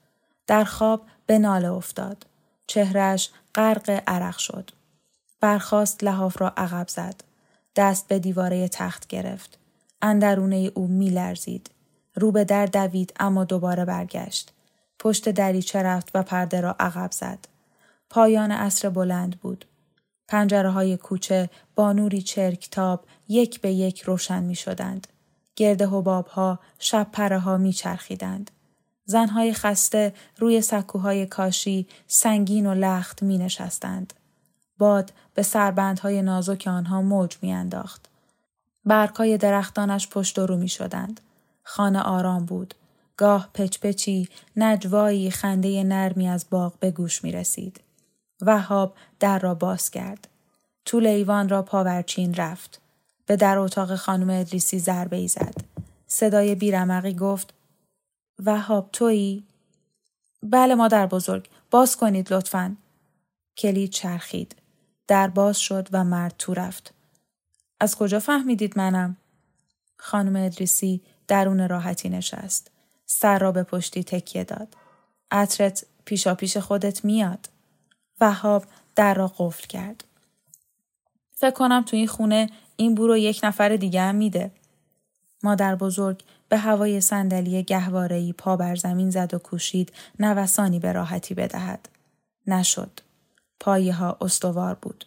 در 0.47 0.63
خواب 0.63 1.01
به 1.25 1.39
ناله 1.39 1.71
افتاد. 1.71 2.25
چهرش 2.67 3.29
غرق 3.55 4.03
عرق 4.07 4.37
شد. 4.37 4.69
برخاست 5.39 6.03
لحاف 6.03 6.41
را 6.41 6.53
عقب 6.57 6.87
زد. 6.87 7.21
دست 7.75 8.07
به 8.07 8.19
دیواره 8.19 8.67
تخت 8.67 9.07
گرفت. 9.07 9.57
اندرونه 10.01 10.71
او 10.73 10.87
می 10.87 11.09
لرزید. 11.09 11.69
رو 12.15 12.31
به 12.31 12.43
در 12.43 12.65
دوید 12.65 13.13
اما 13.19 13.43
دوباره 13.43 13.85
برگشت. 13.85 14.53
پشت 15.03 15.29
دریچه 15.29 15.83
رفت 15.83 16.11
و 16.13 16.23
پرده 16.23 16.61
را 16.61 16.75
عقب 16.79 17.11
زد. 17.11 17.47
پایان 18.09 18.51
عصر 18.51 18.89
بلند 18.89 19.39
بود. 19.39 19.65
پنجره 20.27 20.69
های 20.69 20.97
کوچه 20.97 21.49
با 21.75 21.93
نوری 21.93 22.21
چرکتاب 22.21 23.05
یک 23.27 23.61
به 23.61 23.71
یک 23.71 24.01
روشن 24.01 24.43
می 24.43 24.55
شدند. 24.55 25.07
گرد 25.55 25.81
حباب 25.81 26.27
ها 26.27 26.59
شب 26.79 27.07
پره 27.11 27.39
ها 27.39 27.57
می 27.57 27.73
چرخیدند. 27.73 28.51
زنهای 29.05 29.53
خسته 29.53 30.13
روی 30.37 30.61
سکوهای 30.61 31.25
کاشی 31.25 31.87
سنگین 32.07 32.65
و 32.65 32.73
لخت 32.73 33.23
می 33.23 33.37
نشستند. 33.37 34.13
باد 34.77 35.13
به 35.33 35.43
سربندهای 35.43 36.21
نازک 36.21 36.67
آنها 36.67 37.01
موج 37.01 37.37
می 37.41 37.53
انداخت. 37.53 38.09
برکای 38.85 39.37
درختانش 39.37 40.07
پشت 40.07 40.39
رو 40.39 40.57
می 40.57 40.69
شدند. 40.69 41.21
خانه 41.63 41.99
آرام 41.99 42.45
بود. 42.45 42.75
گاه 43.17 43.49
پچپچی، 43.53 44.29
نجوایی، 44.55 45.31
خنده 45.31 45.83
نرمی 45.83 46.27
از 46.27 46.45
باغ 46.49 46.79
به 46.79 46.91
گوش 46.91 47.23
می 47.23 47.31
رسید. 47.31 47.81
وهاب 48.41 48.95
در 49.19 49.39
را 49.39 49.55
باز 49.55 49.91
کرد. 49.91 50.27
طول 50.85 51.07
ایوان 51.07 51.49
را 51.49 51.61
پاورچین 51.61 52.33
رفت. 52.33 52.81
به 53.25 53.35
در 53.35 53.57
اتاق 53.57 53.95
خانم 53.95 54.29
ادریسی 54.29 54.79
ضربه 54.79 55.15
ای 55.15 55.27
زد. 55.27 55.55
صدای 56.07 56.55
بیرمقی 56.55 57.13
گفت 57.13 57.53
وهاب 58.45 58.89
تویی؟ 58.91 59.43
بله 60.43 60.75
مادر 60.75 61.05
بزرگ. 61.05 61.49
باز 61.71 61.97
کنید 61.97 62.33
لطفا. 62.33 62.75
کلید 63.57 63.89
چرخید. 63.89 64.55
در 65.07 65.27
باز 65.27 65.57
شد 65.57 65.87
و 65.91 66.03
مرد 66.03 66.35
تو 66.37 66.53
رفت. 66.53 66.93
از 67.79 67.95
کجا 67.95 68.19
فهمیدید 68.19 68.77
منم؟ 68.77 69.17
خانم 69.97 70.35
ادریسی 70.35 71.01
درون 71.27 71.69
راحتی 71.69 72.09
نشست. 72.09 72.72
سر 73.13 73.39
را 73.39 73.51
به 73.51 73.63
پشتی 73.63 74.03
تکیه 74.03 74.43
داد. 74.43 74.67
عطرت 75.31 75.85
پیشا 76.05 76.35
پیش 76.35 76.57
خودت 76.57 77.05
میاد. 77.05 77.49
وهاب 78.21 78.65
در 78.95 79.13
را 79.13 79.27
قفل 79.37 79.67
کرد. 79.67 80.03
فکر 81.35 81.51
کنم 81.51 81.83
تو 81.83 81.95
این 81.95 82.07
خونه 82.07 82.49
این 82.75 82.95
بو 82.95 83.07
رو 83.07 83.17
یک 83.17 83.39
نفر 83.43 83.75
دیگه 83.75 84.01
هم 84.01 84.15
میده. 84.15 84.51
مادر 85.43 85.75
بزرگ 85.75 86.23
به 86.49 86.57
هوای 86.57 87.01
صندلی 87.01 87.63
گهواره‌ای 87.63 88.33
پا 88.33 88.57
بر 88.57 88.75
زمین 88.75 89.09
زد 89.09 89.33
و 89.33 89.37
کوشید 89.37 89.93
نوسانی 90.19 90.79
به 90.79 90.91
راحتی 90.91 91.33
بدهد. 91.33 91.89
نشد. 92.47 92.99
پایه 93.59 93.93
ها 93.93 94.17
استوار 94.21 94.75
بود. 94.81 95.05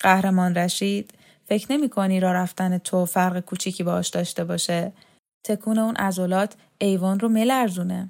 قهرمان 0.00 0.54
رشید 0.54 1.14
فکر 1.46 1.72
نمی 1.72 1.88
کنی 1.88 2.20
را 2.20 2.32
رفتن 2.32 2.78
تو 2.78 3.04
فرق 3.04 3.40
کوچیکی 3.40 3.82
باش 3.82 4.08
داشته 4.08 4.44
باشه. 4.44 4.92
تکون 5.48 5.78
اون 5.78 5.96
عضلات 5.96 6.54
ایوان 6.78 7.20
رو 7.20 7.28
ملرزونه. 7.28 8.08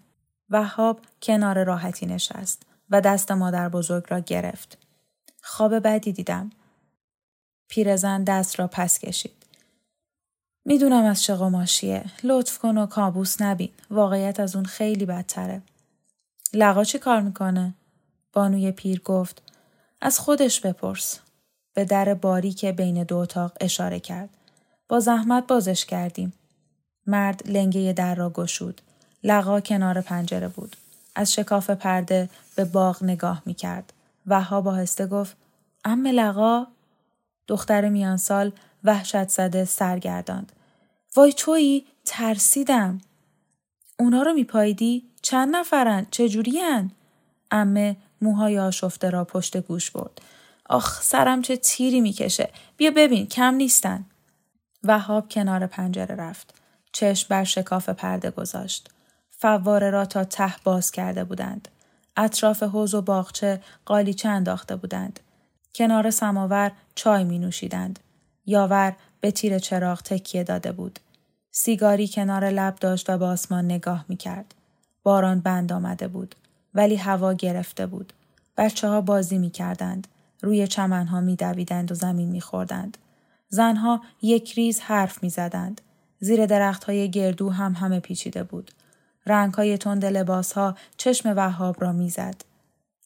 وهاب 0.50 1.00
کنار 1.22 1.64
راحتی 1.64 2.06
نشست 2.06 2.62
و 2.90 3.00
دست 3.00 3.32
مادر 3.32 3.68
بزرگ 3.68 4.04
را 4.08 4.18
گرفت. 4.18 4.78
خواب 5.42 5.78
بدی 5.78 6.12
دیدم. 6.12 6.50
پیرزن 7.68 8.24
دست 8.24 8.60
را 8.60 8.66
پس 8.66 8.98
کشید. 8.98 9.46
می‌دونم 10.64 11.04
از 11.04 11.22
چه 11.22 11.34
قماشیه. 11.34 12.04
لطف 12.22 12.58
کن 12.58 12.78
و 12.78 12.86
کابوس 12.86 13.42
نبین. 13.42 13.70
واقعیت 13.90 14.40
از 14.40 14.56
اون 14.56 14.64
خیلی 14.64 15.06
بدتره. 15.06 15.62
لقا 16.54 16.84
چی 16.84 16.98
کار 16.98 17.20
می‌کنه؟ 17.20 17.74
بانوی 18.32 18.72
پیر 18.72 19.00
گفت. 19.00 19.42
از 20.00 20.18
خودش 20.18 20.60
بپرس. 20.60 21.20
به 21.74 21.84
در 21.84 22.14
باریک 22.14 22.64
بین 22.64 23.04
دو 23.04 23.16
اتاق 23.16 23.52
اشاره 23.60 24.00
کرد. 24.00 24.30
با 24.88 25.00
زحمت 25.00 25.46
بازش 25.46 25.84
کردیم. 25.84 26.32
مرد 27.08 27.42
لنگه 27.50 27.92
در 27.92 28.14
را 28.14 28.30
گشود. 28.30 28.80
لقا 29.24 29.60
کنار 29.60 30.00
پنجره 30.00 30.48
بود. 30.48 30.76
از 31.14 31.32
شکاف 31.32 31.70
پرده 31.70 32.28
به 32.54 32.64
باغ 32.64 33.04
نگاه 33.04 33.42
می 33.46 33.54
کرد. 33.54 33.92
وها 34.26 34.60
باهسته 34.60 35.06
گفت 35.06 35.36
ام 35.84 36.06
لقا؟ 36.06 36.66
دختر 37.48 37.88
میانسال 37.88 38.52
وحشت 38.84 39.28
زده 39.28 39.64
سرگرداند. 39.64 40.52
وای 41.16 41.32
تویی 41.32 41.86
ترسیدم. 42.04 43.00
اونا 43.98 44.22
رو 44.22 44.32
میپایدی؟ 44.32 45.04
چند 45.22 45.56
نفرن؟ 45.56 46.06
چجوری 46.10 46.58
هن؟ 46.58 46.90
امه 47.50 47.96
موهای 48.22 48.58
آشفته 48.58 49.10
را 49.10 49.24
پشت 49.24 49.56
گوش 49.56 49.90
برد. 49.90 50.20
آخ 50.68 51.02
سرم 51.02 51.42
چه 51.42 51.56
تیری 51.56 52.00
می‌کشه. 52.00 52.50
بیا 52.76 52.90
ببین 52.96 53.26
کم 53.26 53.54
نیستن. 53.54 54.04
وهاب 54.84 55.28
کنار 55.28 55.66
پنجره 55.66 56.14
رفت. 56.14 56.57
چشم 56.92 57.26
بر 57.30 57.44
شکاف 57.44 57.88
پرده 57.88 58.30
گذاشت. 58.30 58.90
فواره 59.30 59.90
را 59.90 60.04
تا 60.04 60.24
ته 60.24 60.54
باز 60.64 60.90
کرده 60.90 61.24
بودند. 61.24 61.68
اطراف 62.16 62.62
حوز 62.62 62.94
و 62.94 63.02
باغچه 63.02 63.60
قالیچه 63.84 64.28
انداخته 64.28 64.76
بودند. 64.76 65.20
کنار 65.74 66.10
سماور 66.10 66.72
چای 66.94 67.24
می 67.24 67.38
نوشیدند. 67.38 67.98
یاور 68.46 68.96
به 69.20 69.30
تیر 69.30 69.58
چراغ 69.58 70.02
تکیه 70.02 70.44
داده 70.44 70.72
بود. 70.72 70.98
سیگاری 71.50 72.08
کنار 72.08 72.50
لب 72.50 72.74
داشت 72.74 73.10
و 73.10 73.18
به 73.18 73.24
آسمان 73.24 73.64
نگاه 73.64 74.04
می 74.08 74.16
کرد. 74.16 74.54
باران 75.02 75.40
بند 75.40 75.72
آمده 75.72 76.08
بود. 76.08 76.34
ولی 76.74 76.96
هوا 76.96 77.32
گرفته 77.32 77.86
بود. 77.86 78.12
بچه 78.56 78.88
ها 78.88 79.00
بازی 79.00 79.38
می 79.38 79.50
کردند. 79.50 80.08
روی 80.42 80.66
چمنها 80.66 81.20
می 81.20 81.36
دویدند 81.36 81.92
و 81.92 81.94
زمین 81.94 82.28
می 82.28 82.40
خوردند. 82.40 82.98
زنها 83.48 84.02
یک 84.22 84.52
ریز 84.52 84.80
حرف 84.80 85.22
می 85.22 85.30
زدند. 85.30 85.80
زیر 86.20 86.46
درخت 86.46 86.84
های 86.84 87.10
گردو 87.10 87.50
هم 87.50 87.72
همه 87.72 88.00
پیچیده 88.00 88.42
بود. 88.42 88.70
رنگ 89.26 89.54
های 89.54 89.78
تند 89.78 90.04
لباس 90.04 90.52
ها 90.52 90.74
چشم 90.96 91.36
وهاب 91.36 91.76
را 91.82 91.92
می‌زد. 91.92 92.34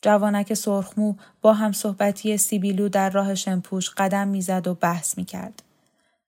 جوانک 0.03 0.55
سرخمو 0.55 1.15
با 1.43 1.53
هم 1.53 1.73
صحبتی 1.73 2.37
سیبیلو 2.37 2.89
در 2.89 3.11
راه 3.11 3.35
شمپوش 3.35 3.91
قدم 3.91 4.29
می‌زد 4.29 4.67
و 4.67 4.75
بحث 4.75 5.19
می‌کرد. 5.19 5.63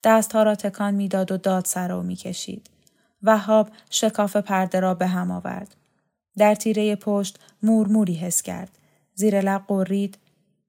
دستها 0.04 0.42
را 0.42 0.54
تکان 0.54 0.94
می‌داد 0.94 1.32
و 1.32 1.36
داد 1.36 1.64
سر 1.64 1.92
و 1.92 2.02
می‌کشید. 2.02 2.70
وهاب 3.22 3.68
شکاف 3.90 4.36
پرده 4.36 4.80
را 4.80 4.94
به 4.94 5.06
هم 5.06 5.30
آورد. 5.30 5.74
در 6.36 6.54
تیره 6.54 6.96
پشت 6.96 7.38
مورموری 7.62 8.14
حس 8.14 8.42
کرد. 8.42 8.78
زیر 9.14 9.40
لب 9.40 9.64
قرید 9.68 10.18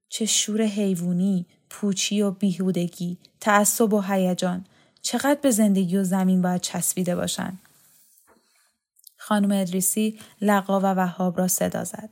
چه 0.10 0.26
شور 0.26 0.62
حیوانی، 0.62 1.46
پوچی 1.70 2.22
و 2.22 2.32
بیهودگی، 2.32 3.18
تعصب 3.40 3.94
و 3.94 4.02
هیجان، 4.02 4.66
چقدر 5.06 5.40
به 5.42 5.52
زندگی 5.52 5.98
و 5.98 6.04
زمین 6.04 6.42
باید 6.42 6.62
چسبیده 6.62 7.16
باشند. 7.16 7.60
خانم 9.18 9.52
ادریسی 9.52 10.20
لقا 10.42 10.80
و 10.80 10.84
وهاب 10.84 11.38
را 11.38 11.48
صدا 11.48 11.84
زد. 11.84 12.10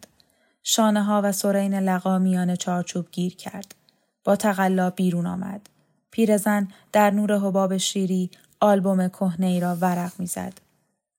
شانه 0.64 1.04
ها 1.04 1.22
و 1.24 1.32
سرین 1.32 1.74
لقا 1.74 2.20
میان 2.20 2.56
چارچوب 2.56 3.08
گیر 3.12 3.36
کرد. 3.36 3.76
با 4.24 4.36
تقلا 4.36 4.90
بیرون 4.90 5.28
آمد. 5.28 5.70
پیرزن 6.12 6.68
در 6.92 7.12
نور 7.12 7.38
حباب 7.38 7.78
شیری 7.78 8.32
آلبوم 8.60 9.08
کهنه 9.08 9.46
ای 9.46 9.60
را 9.60 9.76
ورق 9.76 10.14
می‌زد. 10.20 10.54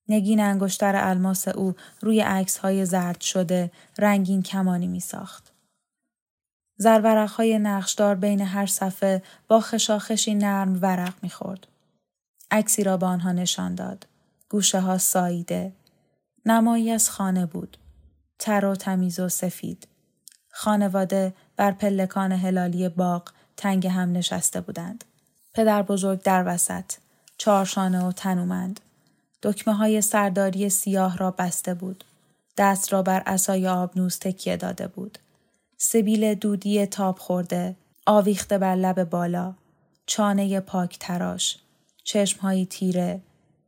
نگین 0.09 0.41
انگشتر 0.41 0.97
الماس 0.97 1.49
او 1.49 1.75
روی 2.01 2.21
عکس 2.21 2.59
های 2.59 2.87
زرد 2.87 3.21
شده 3.21 3.71
رنگین 3.99 4.43
کمانی 4.43 4.87
می 4.87 5.01
ساخت. 5.01 5.54
زرورق 6.77 7.31
های 7.31 7.59
نقشدار 7.59 8.15
بین 8.15 8.41
هر 8.41 8.67
صفحه 8.67 9.23
با 9.49 9.61
خشاخشی 9.61 10.35
نرم 10.35 10.79
ورق 10.83 11.15
می 11.23 11.31
خورد. 11.31 11.67
عکسی 12.51 12.85
را 12.85 12.97
به 12.97 13.07
آنها 13.07 13.33
نشان 13.33 13.75
داد. 13.75 14.07
گوشه 14.49 14.81
ها 14.81 14.99
ساییده، 14.99 15.73
نمایی 16.47 16.91
از 16.91 17.11
خانه 17.11 17.47
بود. 17.47 17.77
تر 18.39 18.65
و 18.65 18.77
تمیز 18.77 19.21
و 19.21 19.29
سفید. 19.29 19.89
خانواده 20.51 21.35
بر 21.57 21.73
پلکان 21.73 22.33
هلالی 22.33 22.89
باغ 22.89 23.31
تنگ 23.57 23.87
هم 23.87 24.13
نشسته 24.13 24.61
بودند. 24.61 25.05
پدر 25.55 25.83
بزرگ 25.83 26.23
در 26.23 26.45
وسط. 26.47 26.85
چارشانه 27.39 28.05
و 28.05 28.13
تنومند. 28.13 28.81
دکمه 29.43 29.75
های 29.75 30.01
سرداری 30.01 30.71
سیاه 30.71 31.17
را 31.17 31.31
بسته 31.31 31.75
بود. 31.75 32.05
دست 32.57 32.93
را 32.93 33.03
بر 33.03 33.23
اسای 33.27 33.69
آبنوز 33.69 34.19
تکیه 34.19 34.57
داده 34.57 34.87
بود. 34.87 35.19
سبیل 35.87 36.35
دودی 36.35 36.87
تاب 36.87 37.19
خورده، 37.19 37.77
آویخته 38.07 38.59
بر 38.59 38.75
لب 38.77 39.05
بالا، 39.05 39.55
چانه 40.07 40.61
پاک 40.61 40.97
تراش، 41.01 41.59
چشمهایی 42.05 42.67
تیره، 42.67 43.21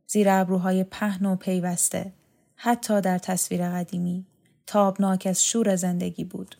زیر 0.07 0.29
ابروهای 0.29 0.83
پهن 0.83 1.25
و 1.25 1.35
پیوسته، 1.35 2.11
حتی 2.55 3.01
در 3.01 3.17
تصویر 3.17 3.69
قدیمی 3.69 4.25
تابناک 4.67 5.27
از 5.29 5.45
شور 5.45 5.75
زندگی 5.75 6.23
بود. 6.23 6.55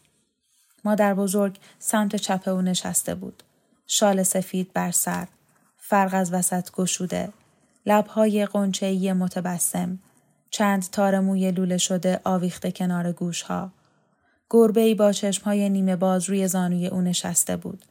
مادر 0.84 1.14
بزرگ 1.14 1.60
سمت 1.80 2.16
چپ 2.16 2.48
او 2.48 2.62
نشسته 2.62 3.16
بود. 3.16 3.44
شال 3.88 4.24
سفید 4.24 4.74
بر 4.74 4.92
سر، 4.92 5.28
فرق 5.78 6.14
از 6.14 6.34
وسط 6.34 6.72
گشوده، 6.72 7.30
لبهای 7.86 8.46
قنچه‌ای 8.46 9.14
متبسم، 9.14 10.00
چند 10.50 10.90
تار 10.90 11.20
موی 11.20 11.52
لوله 11.52 11.78
شده 11.78 12.20
آویخته 12.24 12.72
کنار 12.72 13.12
گوشها. 13.12 13.72
گربه 14.50 14.96
با 14.96 15.12
چشمهای 15.12 15.70
نیمه 15.70 15.96
باز 15.96 16.30
روی 16.30 16.48
زانوی 16.48 16.88
او 16.88 17.02
نشسته 17.02 17.58
بود. 17.58 17.86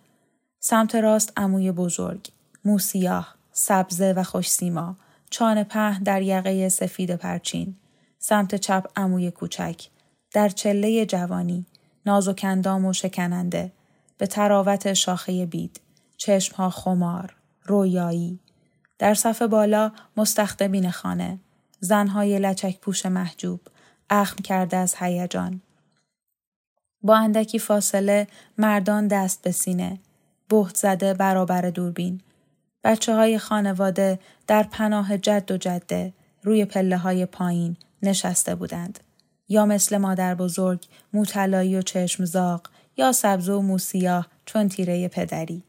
سمت 0.61 0.95
راست 0.95 1.33
عموی 1.37 1.73
بزرگ، 1.73 2.29
موسیاه، 2.64 3.35
سبزه 3.53 4.12
و 4.16 4.23
خوشسیما، 4.23 4.97
چان 5.31 5.64
په 5.64 5.99
در 6.05 6.23
یقه 6.23 6.69
سفید 6.69 7.16
پرچین، 7.16 7.77
سمت 8.19 8.55
چپ 8.55 8.87
عموی 8.97 9.31
کوچک 9.31 9.87
در 10.33 10.49
چله 10.49 11.07
جوانی 11.07 11.66
ناز 12.07 12.29
و 12.29 12.33
کندام 12.33 12.85
و 12.85 12.92
شکننده 12.92 13.73
به 14.19 14.27
تراوت 14.27 14.92
شاخه 14.92 15.47
بید 15.47 15.81
چشمها 16.16 16.71
خمار 16.71 17.37
رویایی 17.64 18.38
در 18.99 19.14
صف 19.14 19.42
بالا 19.42 19.92
مستخدمین 20.16 20.90
خانه 20.90 21.38
زنهای 21.81 22.38
لچک 22.38 22.81
پوش 22.81 23.07
محجوب 23.07 23.61
اخم 24.11 24.37
کرده 24.42 24.77
از 24.77 24.95
هیجان 24.99 25.61
با 27.07 27.16
اندکی 27.16 27.59
فاصله 27.59 28.27
مردان 28.59 29.09
دست 29.09 29.42
به 29.42 29.51
سینه 29.51 29.99
بهت 30.49 30.77
زده 30.77 31.14
برابر 31.14 31.71
دوربین 31.71 32.21
بچه 32.85 33.14
های 33.14 33.38
خانواده 33.38 34.19
در 34.47 34.62
پناه 34.62 35.19
جد 35.19 35.51
و 35.51 35.57
جده 35.57 36.12
روی 36.42 36.64
پله 36.64 36.97
های 36.97 37.27
پایین 37.27 37.77
نشسته 38.03 38.55
بودند. 38.55 39.01
یا 39.49 39.66
مثل 39.66 39.97
مادر 39.97 40.35
بزرگ 40.35 40.87
موتلایی 41.12 41.77
و 41.77 41.83
چشم 41.83 42.25
زاق 42.25 42.71
یا 42.97 43.12
سبز 43.12 43.49
و 43.49 43.62
موسیاه 43.62 44.27
چون 44.47 44.69
تیره 44.69 45.09
پدری. 45.09 45.62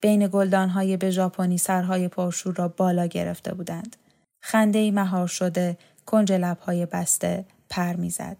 بین 0.00 0.28
گلدانهای 0.32 0.96
به 0.96 1.10
ژاپنی 1.10 1.58
سرهای 1.58 2.08
پرشور 2.08 2.54
را 2.54 2.68
بالا 2.68 3.06
گرفته 3.06 3.54
بودند. 3.54 3.96
خنده 4.40 4.90
مهار 4.90 5.26
شده 5.26 5.78
کنج 6.06 6.32
لبهای 6.32 6.86
بسته 6.86 7.44
پر 7.70 7.96
می‌زد. 7.96 8.36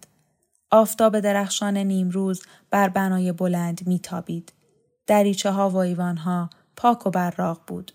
آفتاب 0.71 1.19
درخشان 1.19 1.77
نیمروز 1.77 2.43
بر 2.69 2.89
بنای 2.89 3.31
بلند 3.31 3.87
میتابید. 3.87 4.53
دریچه 5.07 5.51
ها 5.51 5.69
و 5.69 5.75
ایوان 5.77 6.17
ها 6.17 6.49
پاک 6.75 7.07
و 7.07 7.09
براق 7.09 7.61
بود. 7.67 7.91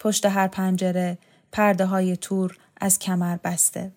پشت 0.00 0.26
هر 0.26 0.48
پنجره 0.48 1.18
پرده 1.52 1.86
های 1.86 2.16
تور 2.16 2.58
از 2.80 2.98
کمر 2.98 3.36
بسته. 3.44 3.92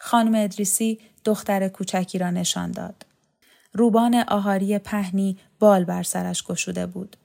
خانم 0.00 0.34
ادریسی 0.34 0.98
دختر 1.24 1.68
کوچکی 1.68 2.18
را 2.18 2.30
نشان 2.30 2.70
داد. 2.70 3.06
روبان 3.72 4.14
آهاری 4.28 4.78
پهنی 4.78 5.38
بال 5.58 5.84
بر 5.84 6.02
سرش 6.02 6.42
گشوده 6.42 6.86
بود. 6.86 7.16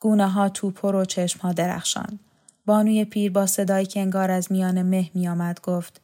گونه 0.00 0.28
ها 0.28 0.48
توپر 0.48 0.94
و 0.94 1.04
چشم 1.04 1.40
ها 1.40 1.52
درخشان. 1.52 2.18
بانوی 2.66 3.04
پیر 3.04 3.32
با 3.32 3.46
صدایی 3.46 3.86
که 3.86 4.00
انگار 4.00 4.30
از 4.30 4.52
میان 4.52 4.82
مه 4.82 5.10
می 5.14 5.28
آمد 5.28 5.60
گفت 5.60 6.00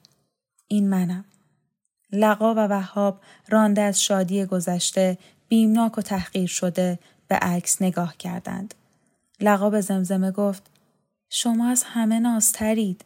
این 0.68 0.88
منم. 0.88 1.24
لقا 2.12 2.54
و 2.54 2.58
وهاب 2.58 3.20
رانده 3.48 3.82
از 3.82 4.02
شادی 4.02 4.44
گذشته 4.44 5.18
بیمناک 5.48 5.98
و 5.98 6.02
تحقیر 6.02 6.46
شده 6.46 6.98
به 7.28 7.34
عکس 7.34 7.82
نگاه 7.82 8.16
کردند. 8.16 8.74
لقا 9.40 9.70
به 9.70 9.80
زمزمه 9.80 10.30
گفت 10.30 10.62
شما 11.30 11.68
از 11.68 11.82
همه 11.82 12.18
نازترید. 12.18 13.04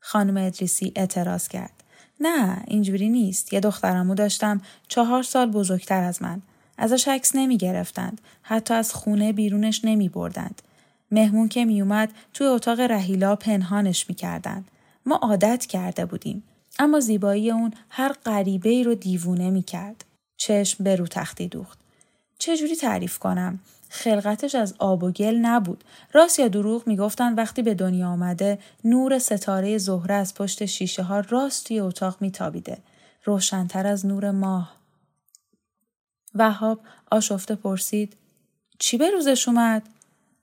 خانم 0.00 0.36
ادریسی 0.36 0.92
اعتراض 0.96 1.48
کرد. 1.48 1.84
نه 2.20 2.62
اینجوری 2.66 3.08
نیست. 3.08 3.52
یه 3.52 3.60
دخترمو 3.60 4.14
داشتم 4.14 4.60
چهار 4.88 5.22
سال 5.22 5.50
بزرگتر 5.50 6.02
از 6.02 6.22
من. 6.22 6.42
ازش 6.78 7.08
عکس 7.08 7.34
نمی 7.34 7.56
گرفتند. 7.56 8.20
حتی 8.42 8.74
از 8.74 8.94
خونه 8.94 9.32
بیرونش 9.32 9.84
نمی 9.84 10.08
بردند. 10.08 10.62
مهمون 11.10 11.48
که 11.48 11.64
می 11.64 11.80
اومد 11.80 12.12
توی 12.34 12.46
اتاق 12.46 12.80
رهیلا 12.80 13.36
پنهانش 13.36 14.08
می 14.08 14.14
کردند. 14.14 14.70
ما 15.06 15.16
عادت 15.16 15.66
کرده 15.66 16.04
بودیم. 16.04 16.42
اما 16.78 17.00
زیبایی 17.00 17.50
اون 17.50 17.72
هر 17.88 18.12
غریبه 18.12 18.70
ای 18.70 18.84
رو 18.84 18.94
دیوونه 18.94 19.50
می 19.50 19.62
کرد. 19.62 20.04
چشم 20.36 20.84
به 20.84 20.96
رو 20.96 21.06
تختی 21.06 21.48
دوخت. 21.48 21.78
چجوری 22.38 22.76
تعریف 22.76 23.18
کنم؟ 23.18 23.58
خلقتش 23.88 24.54
از 24.54 24.74
آب 24.78 25.02
و 25.02 25.10
گل 25.10 25.34
نبود. 25.34 25.84
راست 26.12 26.38
یا 26.38 26.48
دروغ 26.48 26.86
می‌گفتن 26.86 27.34
وقتی 27.34 27.62
به 27.62 27.74
دنیا 27.74 28.08
آمده 28.08 28.58
نور 28.84 29.18
ستاره 29.18 29.78
زهره 29.78 30.14
از 30.14 30.34
پشت 30.34 30.64
شیشه 30.64 31.02
ها 31.02 31.20
راست 31.20 31.66
توی 31.66 31.80
اتاق 31.80 32.16
میتابیده. 32.20 32.78
روشنتر 33.24 33.86
از 33.86 34.06
نور 34.06 34.30
ماه. 34.30 34.76
وهاب 36.34 36.80
آشفته 37.10 37.54
پرسید 37.54 38.16
چی 38.78 38.96
به 38.96 39.10
روزش 39.10 39.48
اومد؟ 39.48 39.82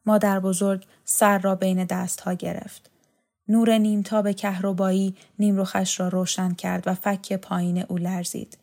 مادر 0.05 0.39
بزرگ 0.39 0.85
سر 1.05 1.37
را 1.37 1.55
بین 1.55 1.85
دست 1.85 2.21
ها 2.21 2.33
گرفت. 2.33 2.89
نور 3.49 3.77
نیمتاب 3.77 4.31
کهربایی 4.31 5.15
نیمروخش 5.39 5.99
را 5.99 6.07
روشن 6.07 6.53
کرد 6.53 6.83
و 6.87 6.93
فک 6.93 7.33
پایین 7.33 7.83
او 7.83 7.97
لرزید. 7.97 8.57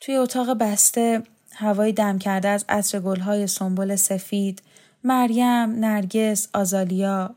توی 0.00 0.16
اتاق 0.16 0.58
بسته 0.58 1.22
هوای 1.52 1.92
دم 1.92 2.18
کرده 2.18 2.48
از 2.48 2.64
عطر 2.68 3.00
گلهای 3.00 3.46
سنبل 3.46 3.96
سفید، 3.96 4.62
مریم، 5.04 5.70
نرگس، 5.84 6.48
آزالیا 6.54 7.34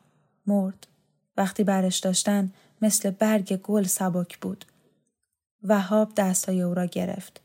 مرد. 0.48 0.88
وقتی 1.38 1.64
برش 1.64 2.00
داشتن 2.00 2.52
مثل 2.82 3.10
برگ 3.12 3.56
گل 3.56 3.84
سبک 3.84 4.38
بود. 4.38 4.66
وهاب 5.64 6.12
دستای 6.16 6.62
او 6.62 6.74
را 6.74 6.86
گرفت. 6.86 7.42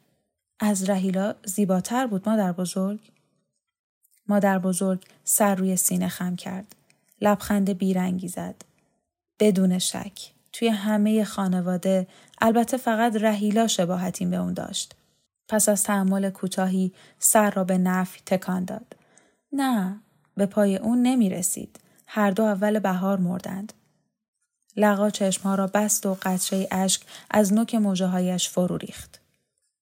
از 0.60 0.90
رهیلا 0.90 1.34
زیباتر 1.44 2.06
بود 2.06 2.28
مادر 2.28 2.52
بزرگ؟ 2.52 3.00
مادر 4.28 4.58
بزرگ 4.58 5.04
سر 5.24 5.54
روی 5.54 5.76
سینه 5.76 6.08
خم 6.08 6.36
کرد. 6.36 6.76
لبخند 7.20 7.70
بیرنگی 7.70 8.28
زد. 8.28 8.54
بدون 9.38 9.78
شک. 9.78 10.32
توی 10.52 10.68
همه 10.68 11.24
خانواده 11.24 12.06
البته 12.40 12.76
فقط 12.76 13.16
رهیلا 13.16 13.66
شباهتی 13.66 14.26
به 14.26 14.36
اون 14.36 14.54
داشت. 14.54 14.94
پس 15.48 15.68
از 15.68 15.82
تحمل 15.82 16.30
کوتاهی 16.30 16.92
سر 17.18 17.50
را 17.50 17.64
به 17.64 17.78
نفی 17.78 18.20
تکان 18.26 18.64
داد. 18.64 18.96
نه، 19.52 20.00
به 20.36 20.46
پای 20.46 20.76
اون 20.76 21.02
نمی 21.02 21.30
رسید. 21.30 21.80
هر 22.06 22.30
دو 22.30 22.42
اول 22.42 22.78
بهار 22.78 23.18
مردند. 23.18 23.72
لقا 24.76 25.10
چشمها 25.10 25.54
را 25.54 25.66
بست 25.66 26.06
و 26.06 26.16
قطره 26.22 26.68
اشک 26.70 27.02
از 27.30 27.52
نوک 27.52 27.74
موجه 27.74 28.06
هایش 28.06 28.48
فرو 28.48 28.76
ریخت. 28.76 29.20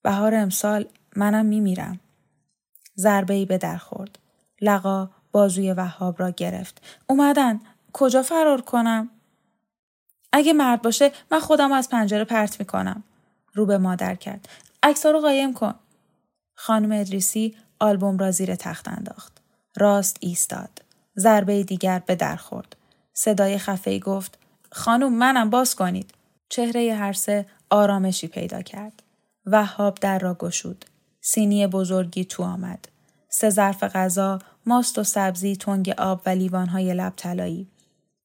بهار 0.02 0.34
امسال 0.34 0.84
منم 1.16 1.46
می 1.46 1.60
میرم. 1.60 2.00
ضربه 2.98 3.34
ای 3.34 3.44
به 3.44 3.58
در 3.58 3.76
خورد. 3.76 4.18
لقا 4.60 5.10
بازوی 5.32 5.72
وهاب 5.72 6.20
را 6.20 6.30
گرفت. 6.30 6.82
اومدن. 7.06 7.60
کجا 7.92 8.22
فرار 8.22 8.60
کنم؟ 8.60 9.10
اگه 10.32 10.52
مرد 10.52 10.82
باشه 10.82 11.12
من 11.30 11.40
خودم 11.40 11.72
از 11.72 11.88
پنجره 11.88 12.24
پرت 12.24 12.60
می 12.60 12.66
کنم. 12.66 13.02
رو 13.54 13.66
به 13.66 13.78
مادر 13.78 14.14
کرد. 14.14 14.48
عکس‌ها 14.82 15.10
رو 15.10 15.20
قایم 15.20 15.54
کن. 15.54 15.74
خانم 16.54 16.92
ادریسی 16.92 17.56
آلبوم 17.80 18.18
را 18.18 18.30
زیر 18.30 18.54
تخت 18.54 18.88
انداخت. 18.88 19.40
راست 19.76 20.16
ایستاد. 20.20 20.82
ضربه 21.18 21.62
دیگر 21.62 21.98
به 21.98 22.16
در 22.16 22.36
خورد. 22.36 22.76
صدای 23.14 23.58
خفه 23.58 23.98
گفت 23.98 24.38
خانم 24.72 25.12
منم 25.12 25.50
باز 25.50 25.74
کنید. 25.74 26.10
چهره 26.48 26.94
هر 26.94 27.12
سه 27.12 27.46
آرامشی 27.70 28.26
پیدا 28.26 28.62
کرد. 28.62 29.02
وهاب 29.46 29.98
در 30.00 30.18
را 30.18 30.34
گشود. 30.34 30.84
سینی 31.20 31.66
بزرگی 31.66 32.24
تو 32.24 32.42
آمد. 32.42 32.88
سه 33.28 33.50
ظرف 33.50 33.82
غذا، 33.84 34.38
ماست 34.66 34.98
و 34.98 35.04
سبزی، 35.04 35.56
تنگ 35.56 35.94
آب 35.98 36.22
و 36.26 36.30
لیوانهای 36.30 36.94
لب 36.94 37.12
طلایی. 37.16 37.68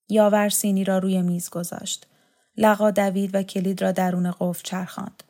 یاور 0.09 0.49
سینی 0.49 0.83
را 0.83 0.97
روی 0.97 1.21
میز 1.21 1.49
گذاشت. 1.49 2.07
لقا 2.57 2.91
دوید 2.91 3.35
و 3.35 3.43
کلید 3.43 3.81
را 3.81 3.91
درون 3.91 4.31
قفل 4.39 4.63
چرخاند. 4.63 5.23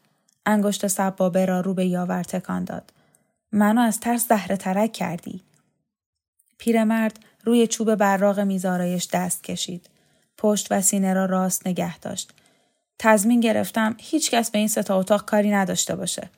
انگشت 0.46 0.88
سبابه 0.88 1.46
را 1.46 1.62
رو 1.62 1.74
به 1.74 1.86
یاور 1.86 2.24
تکان 2.24 2.64
داد. 2.64 2.94
منو 3.52 3.82
از 3.82 4.00
ترس 4.00 4.28
زهره 4.28 4.58
ترک 4.58 4.94
کردی. 4.94 5.42
پیرمرد 6.58 7.20
روی 7.44 7.68
چوب 7.68 7.96
براغ 7.96 8.40
میزارایش 8.40 9.08
دست 9.14 9.44
کشید. 9.44 9.90
پشت 10.38 10.68
و 10.72 10.82
سینه 10.82 11.14
را 11.14 11.26
راست 11.26 11.68
نگه 11.68 11.98
داشت. 11.98 12.34
تضمین 13.00 13.40
گرفتم 13.40 13.96
هیچ 14.00 14.32
کس 14.32 14.52
به 14.52 14.60
این 14.60 14.68
ستا 14.68 15.00
اتاق 15.00 15.26
کاری 15.26 15.52
نداشته 15.52 15.96
باشه. 15.96 16.30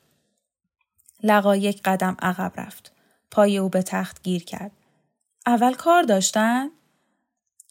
لقا 1.23 1.55
یک 1.55 1.81
قدم 1.83 2.17
عقب 2.21 2.51
رفت. 2.57 2.94
پای 3.35 3.57
او 3.57 3.69
به 3.69 3.81
تخت 3.81 4.23
گیر 4.23 4.43
کرد. 4.43 4.71
اول 5.45 5.73
کار 5.73 6.03
داشتن؟ 6.03 6.69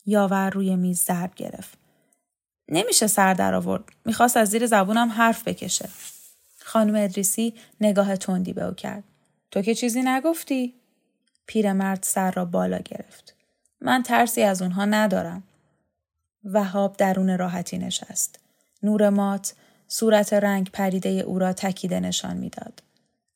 یاور 0.07 0.51
روی 0.51 0.77
میز 0.77 1.03
ضرب 1.03 1.35
گرفت. 1.35 1.79
نمیشه 2.69 3.07
سر 3.07 3.35
در 3.35 3.55
آورد. 3.55 3.85
می‌خواست 4.05 4.37
از 4.37 4.49
زیر 4.49 4.67
زبونم 4.67 5.09
حرف 5.09 5.49
بکشه. 5.49 5.89
خانم 6.59 7.05
ادریسی 7.05 7.55
نگاه 7.81 8.17
تندی 8.17 8.53
به 8.53 8.65
او 8.65 8.75
کرد. 8.75 9.05
تو 9.51 9.63
که 9.63 9.75
چیزی 9.75 10.03
نگفتی؟ 10.03 10.75
پیرمرد 11.47 12.03
سر 12.03 12.31
را 12.31 12.45
بالا 12.45 12.79
گرفت. 12.79 13.35
من 13.81 14.03
ترسی 14.03 14.43
از 14.43 14.63
اونها 14.63 14.85
ندارم. 14.85 15.43
وهاب 16.45 16.97
درون 16.97 17.39
راحتی 17.39 17.79
نشست. 17.79 18.39
نور 18.83 19.09
مات 19.09 19.55
صورت 19.89 20.33
رنگ 20.33 20.71
پریده 20.71 21.09
او 21.09 21.39
را 21.39 21.53
تکیده 21.53 22.01
نشان 22.01 22.37
می‌داد. 22.37 22.83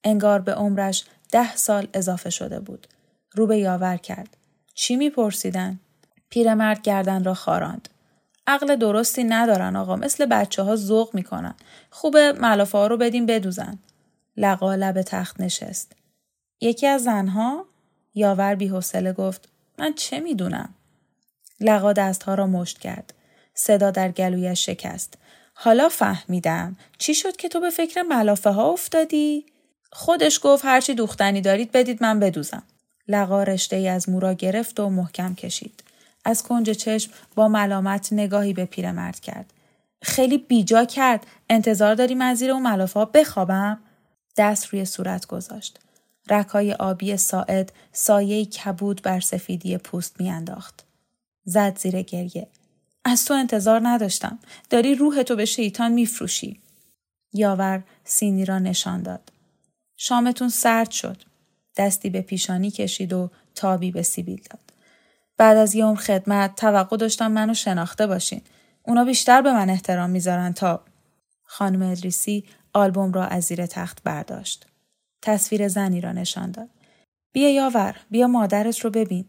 انگار 0.05 0.41
به 0.41 0.55
عمرش 0.55 1.05
ده 1.33 1.57
سال 1.57 1.89
اضافه 1.95 2.31
شده 2.31 2.61
بود. 2.61 2.87
رو 3.33 3.47
به 3.47 3.59
یاور 3.59 3.97
کرد. 3.97 4.37
چی 4.75 4.97
میپرسیدن؟ 4.97 5.81
پیرمرد 6.31 6.83
گردن 6.83 7.25
را 7.25 7.35
خاراند. 7.35 7.89
عقل 8.47 8.77
درستی 8.77 9.25
ندارن 9.25 9.77
آقا 9.77 9.97
مثل 9.97 10.27
بچه 10.27 10.63
ها 10.63 10.77
ذوق 10.77 11.15
می‌کنن. 11.15 11.55
خوبه 11.91 12.33
ملافه 12.33 12.79
ها 12.79 12.87
رو 12.87 12.97
بدیم 12.97 13.27
بدوزن. 13.27 13.79
لقا 14.37 14.75
لب 14.75 15.03
تخت 15.03 15.41
نشست. 15.41 15.93
یکی 16.61 16.87
از 16.87 17.03
زنها 17.03 17.67
یاور 18.15 18.55
بیحوصله 18.55 19.13
گفت 19.13 19.49
من 19.79 19.95
چه 19.95 20.21
می‌دونم؟ 20.21 20.75
لقا 21.61 21.93
دستها 21.93 22.35
را 22.35 22.47
مشت 22.47 22.79
کرد. 22.79 23.15
صدا 23.55 23.91
در 23.91 24.13
گلویش 24.13 24.67
شکست. 24.67 25.15
حالا 25.55 25.89
فهمیدم. 25.89 26.77
چی 26.99 27.15
شد 27.15 27.37
که 27.37 27.49
تو 27.49 27.61
به 27.61 27.71
فکر 27.71 28.03
ملافه 28.03 28.51
ها 28.51 28.73
افتادی؟ 28.73 29.47
خودش 29.93 30.41
گفت 30.43 30.65
هرچی 30.65 30.95
دوختنی 30.95 31.41
دارید 31.41 31.73
بدید 31.73 32.03
من 32.03 32.21
بدوزم. 32.21 32.63
لقا 33.09 33.43
رشته 33.43 33.77
ای 33.77 33.89
از 33.89 34.09
مورا 34.09 34.33
گرفت 34.33 34.81
و 34.81 34.89
محکم 34.89 35.35
کشید. 35.35 35.85
از 36.25 36.43
کنج 36.43 36.71
چشم 36.71 37.13
با 37.35 37.49
ملامت 37.49 38.13
نگاهی 38.13 38.53
به 38.53 38.65
پیرمرد 38.65 39.21
کرد. 39.21 39.53
خیلی 40.03 40.39
بیجا 40.39 40.85
کرد. 40.85 41.27
انتظار 41.51 41.95
داری 41.95 42.15
من 42.15 42.35
زیر 42.35 42.51
اون 42.51 42.63
ملافه 42.63 43.05
بخوابم؟ 43.05 43.79
دست 44.37 44.67
روی 44.67 44.85
صورت 44.85 45.27
گذاشت. 45.27 45.81
رکای 46.31 46.73
آبی 46.73 47.17
ساعد 47.17 47.73
سایه 47.93 48.45
کبود 48.45 49.03
بر 49.03 49.21
سفیدی 49.21 49.79
پوست 49.79 50.21
میانداخت. 50.21 50.85
زد 51.45 51.79
زیر 51.79 52.03
گریه. 52.03 52.47
از 53.05 53.25
تو 53.25 53.35
انتظار 53.35 53.81
نداشتم. 53.85 54.39
داری 54.71 54.95
روح 54.95 55.23
تو 55.23 55.37
به 55.37 55.45
شیطان 55.45 55.93
میفروشی. 55.93 56.61
یاور 57.33 57.83
سینی 58.05 58.45
را 58.45 58.59
نشان 58.59 59.03
داد. 59.03 59.31
شامتون 60.01 60.49
سرد 60.49 60.91
شد. 60.91 61.23
دستی 61.77 62.11
به 62.11 62.21
پیشانی 62.21 62.71
کشید 62.71 63.13
و 63.13 63.31
تابی 63.55 63.91
به 63.91 64.03
سیبیل 64.03 64.43
داد. 64.51 64.73
بعد 65.37 65.57
از 65.57 65.75
یه 65.75 65.85
عمر 65.85 66.01
خدمت 66.01 66.55
توقع 66.57 66.97
داشتم 66.97 67.33
منو 67.33 67.55
شناخته 67.55 68.07
باشین. 68.07 68.41
اونا 68.83 69.05
بیشتر 69.05 69.43
به 69.43 69.53
من 69.53 69.71
احترام 69.71 70.11
می‌ذارن 70.11 70.53
تا 70.53 70.85
خانم 71.45 71.83
ادریسی 71.83 72.45
آلبوم 72.73 73.13
را 73.13 73.27
از 73.27 73.45
زیر 73.45 73.67
تخت 73.67 74.03
برداشت. 74.05 74.67
تصویر 75.23 75.69
زنی 75.69 76.01
را 76.01 76.13
نشان 76.13 76.51
داد. 76.51 76.69
بیا 77.33 77.51
یاور، 77.51 77.97
بیا 78.11 78.27
مادرت 78.27 78.79
رو 78.79 78.91
ببین. 78.91 79.25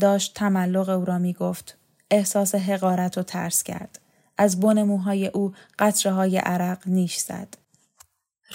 داشت 0.00 0.34
تملق 0.34 0.88
او 0.88 1.04
را 1.04 1.18
می 1.18 1.32
گفت. 1.32 1.76
احساس 2.10 2.54
حقارت 2.54 3.18
و 3.18 3.22
ترس 3.22 3.62
کرد. 3.62 4.00
از 4.38 4.60
بن 4.60 4.82
موهای 4.82 5.26
او 5.26 5.52
قطره 5.78 6.12
های 6.12 6.38
عرق 6.38 6.78
نیش 6.86 7.16
زد. 7.16 7.59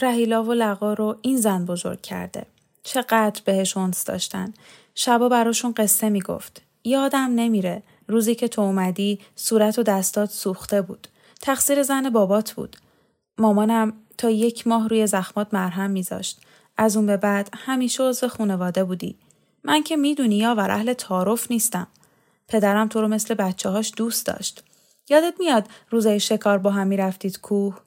رهیلا 0.02 0.44
و 0.44 0.54
لقا 0.54 0.94
رو 0.94 1.18
این 1.22 1.38
زن 1.38 1.66
بزرگ 1.66 2.02
کرده. 2.02 2.46
چقدر 2.84 3.42
بهش 3.46 3.78
اونس 3.78 4.04
داشتن. 4.04 4.54
شبا 4.96 5.30
براشون 5.30 5.74
قصه 5.78 6.10
می‌گفت. 6.10 6.62
یادم 6.84 7.32
نمیره. 7.36 7.84
روزی 8.08 8.36
که 8.36 8.48
تو 8.48 8.62
اومدی 8.62 9.20
صورت 9.36 9.80
و 9.80 9.84
دستات 9.84 10.30
سوخته 10.30 10.82
بود. 10.82 11.08
تقصیر 11.42 11.84
زن 11.84 12.10
بابات 12.10 12.52
بود. 12.52 12.78
مامانم 13.38 13.94
تا 14.18 14.30
یک 14.30 14.68
ماه 14.68 14.90
روی 14.90 15.08
زخمات 15.08 15.54
مرهم 15.54 15.92
میذاشت. 15.92 16.42
از 16.78 16.98
اون 16.98 17.06
به 17.06 17.18
بعد 17.18 17.50
همیشه 17.54 18.04
عضو 18.04 18.28
خانواده 18.28 18.84
بودی. 18.84 19.16
من 19.64 19.84
که 19.84 19.96
می‌دونی 19.96 20.38
یا 20.38 20.56
ور 20.56 20.72
اهل 20.72 20.94
تعارف 20.94 21.52
نیستم. 21.52 21.88
پدرم 22.48 22.88
تو 22.88 23.02
رو 23.02 23.08
مثل 23.08 23.34
بچه 23.34 23.70
هاش 23.70 23.92
دوست 23.98 24.26
داشت. 24.26 24.64
یادت 25.10 25.34
میاد 25.40 25.68
روزای 25.90 26.20
شکار 26.20 26.58
با 26.58 26.72
هم 26.72 26.88
می‌رفتید 26.88 27.40
کوه؟ 27.40 27.78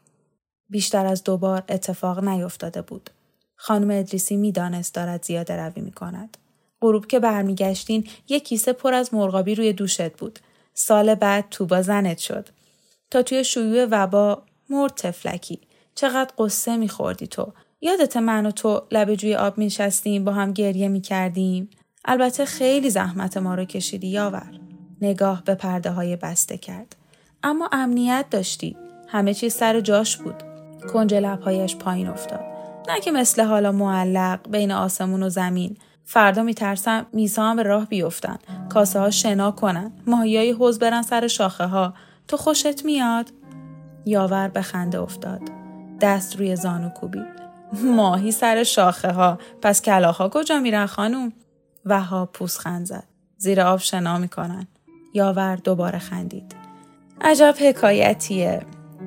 بیشتر 0.68 1.06
از 1.06 1.24
دوبار 1.24 1.62
اتفاق 1.68 2.24
نیفتاده 2.24 2.82
بود. 2.82 3.10
خانم 3.56 3.90
ادریسی 3.90 4.36
می‌دانست 4.36 4.94
دارد 4.94 5.24
زیاده 5.24 5.56
روی 5.56 5.82
می 5.82 5.92
کند. 5.92 6.36
غروب 6.80 7.06
که 7.06 7.20
برمیگشتین 7.20 8.06
یک 8.28 8.44
کیسه 8.44 8.72
پر 8.72 8.94
از 8.94 9.14
مرغابی 9.14 9.54
روی 9.54 9.72
دوشت 9.72 10.12
بود. 10.12 10.38
سال 10.74 11.14
بعد 11.14 11.44
تو 11.50 11.66
با 11.66 11.82
زنت 11.82 12.18
شد. 12.18 12.48
تا 13.10 13.22
توی 13.22 13.44
شیوع 13.44 13.88
وبا 13.90 14.42
مرد 14.70 14.94
تفلکی. 14.94 15.60
چقدر 15.94 16.30
قصه 16.38 16.76
میخوردی 16.76 17.26
تو. 17.26 17.52
یادت 17.80 18.16
من 18.16 18.46
و 18.46 18.50
تو 18.50 18.82
لب 18.90 19.14
جوی 19.14 19.34
آب 19.34 19.58
میشستیم 19.58 20.24
با 20.24 20.32
هم 20.32 20.52
گریه 20.52 20.88
می‌کردیم. 20.88 21.70
البته 22.04 22.44
خیلی 22.44 22.90
زحمت 22.90 23.36
ما 23.36 23.54
رو 23.54 23.64
کشیدی 23.64 24.08
یاور. 24.08 24.60
نگاه 25.00 25.44
به 25.44 25.54
پرده 25.54 25.90
های 25.90 26.16
بسته 26.16 26.58
کرد. 26.58 26.96
اما 27.42 27.68
امنیت 27.72 28.26
داشتی. 28.30 28.76
همه 29.08 29.34
چیز 29.34 29.54
سر 29.54 29.80
جاش 29.80 30.16
بود. 30.16 30.47
کنج 30.92 31.14
لبهایش 31.14 31.76
پایین 31.76 32.08
افتاد. 32.08 32.40
نه 32.88 33.00
که 33.00 33.10
مثل 33.10 33.44
حالا 33.44 33.72
معلق 33.72 34.48
بین 34.50 34.72
آسمون 34.72 35.22
و 35.22 35.28
زمین. 35.28 35.76
فردا 36.04 36.42
میترسم 36.42 37.06
میسا 37.12 37.44
هم 37.50 37.56
به 37.56 37.62
راه 37.62 37.86
بیفتن. 37.86 38.38
کاسه 38.68 39.00
ها 39.00 39.10
شنا 39.10 39.50
کنن. 39.50 39.92
ماهی 40.06 40.50
حوز 40.50 40.78
برن 40.78 41.02
سر 41.02 41.26
شاخه 41.26 41.64
ها. 41.64 41.94
تو 42.28 42.36
خوشت 42.36 42.84
میاد؟ 42.84 43.30
یاور 44.06 44.48
به 44.48 44.62
خنده 44.62 45.00
افتاد. 45.00 45.40
دست 46.00 46.36
روی 46.36 46.56
زانو 46.56 46.88
کوبید. 46.88 47.38
ماهی 47.84 48.30
سر 48.30 48.64
شاخه 48.64 49.12
ها. 49.12 49.38
پس 49.62 49.82
کلاها 49.82 50.28
کجا 50.28 50.58
میرن 50.58 50.86
خانوم؟ 50.86 51.32
وها 51.84 52.26
پوسخند 52.26 52.86
زد. 52.86 53.04
زیر 53.36 53.60
آب 53.60 53.80
شنا 53.80 54.18
می‌کنن. 54.18 54.66
یاور 55.14 55.56
دوباره 55.56 55.98
خندید. 55.98 56.56
عجب 57.20 57.54
حکایتیه. 57.60 58.62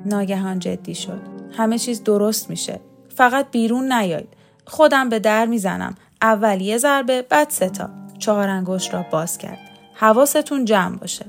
ناگهان 0.05 0.60
جدی 0.60 0.95
شد. 0.95 1.31
همه 1.57 1.77
چیز 1.77 2.03
درست 2.03 2.49
میشه. 2.49 2.79
فقط 3.09 3.51
بیرون 3.51 3.93
نیاید. 3.93 4.27
خودم 4.65 5.09
به 5.09 5.19
در 5.19 5.45
می‌زنم. 5.45 5.95
اول 6.21 6.61
یه 6.61 6.77
ضربه 6.77 7.21
بعد 7.21 7.49
ستا. 7.49 7.89
چهار 8.19 8.47
انگشت 8.47 8.93
را 8.93 9.05
باز 9.11 9.37
کرد. 9.37 9.59
حواستون 9.93 10.65
جمع 10.65 10.97
باشه. 10.97 11.25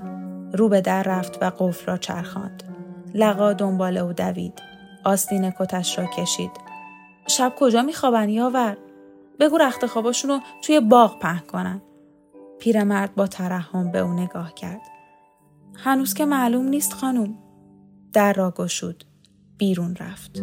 رو 0.53 0.69
به 0.69 0.81
در 0.81 1.03
رفت 1.03 1.43
و 1.43 1.51
قفل 1.59 1.87
را 1.87 1.97
چرخاند. 1.97 2.63
لقا 3.15 3.53
دنبال 3.53 3.97
او 3.99 4.13
دوید. 4.13 4.63
آستین 5.05 5.51
کتش 5.51 5.99
را 5.99 6.07
کشید. 6.17 6.51
شب 7.27 7.53
کجا 7.59 7.83
میخوابن 7.83 8.29
یاور؟ 8.29 8.77
بگو 9.41 9.59
رخت 9.59 9.87
خواباشون 9.87 10.31
رو 10.31 10.41
توی 10.63 10.81
باغ 10.81 11.19
پهن 11.19 11.43
کنن. 11.53 11.83
پیرمرد 12.59 13.15
با 13.15 13.27
ترحم 13.27 13.91
به 13.91 13.99
او 13.99 14.13
نگاه 14.13 14.55
کرد. 14.55 14.81
هنوز 15.75 16.15
که 16.15 16.25
معلوم 16.25 16.69
نیست 16.69 16.93
خانوم. 16.93 17.39
در 18.13 18.33
را 18.33 18.51
گشود. 18.51 19.05
بیرون 19.63 19.97
رفت. 20.01 20.43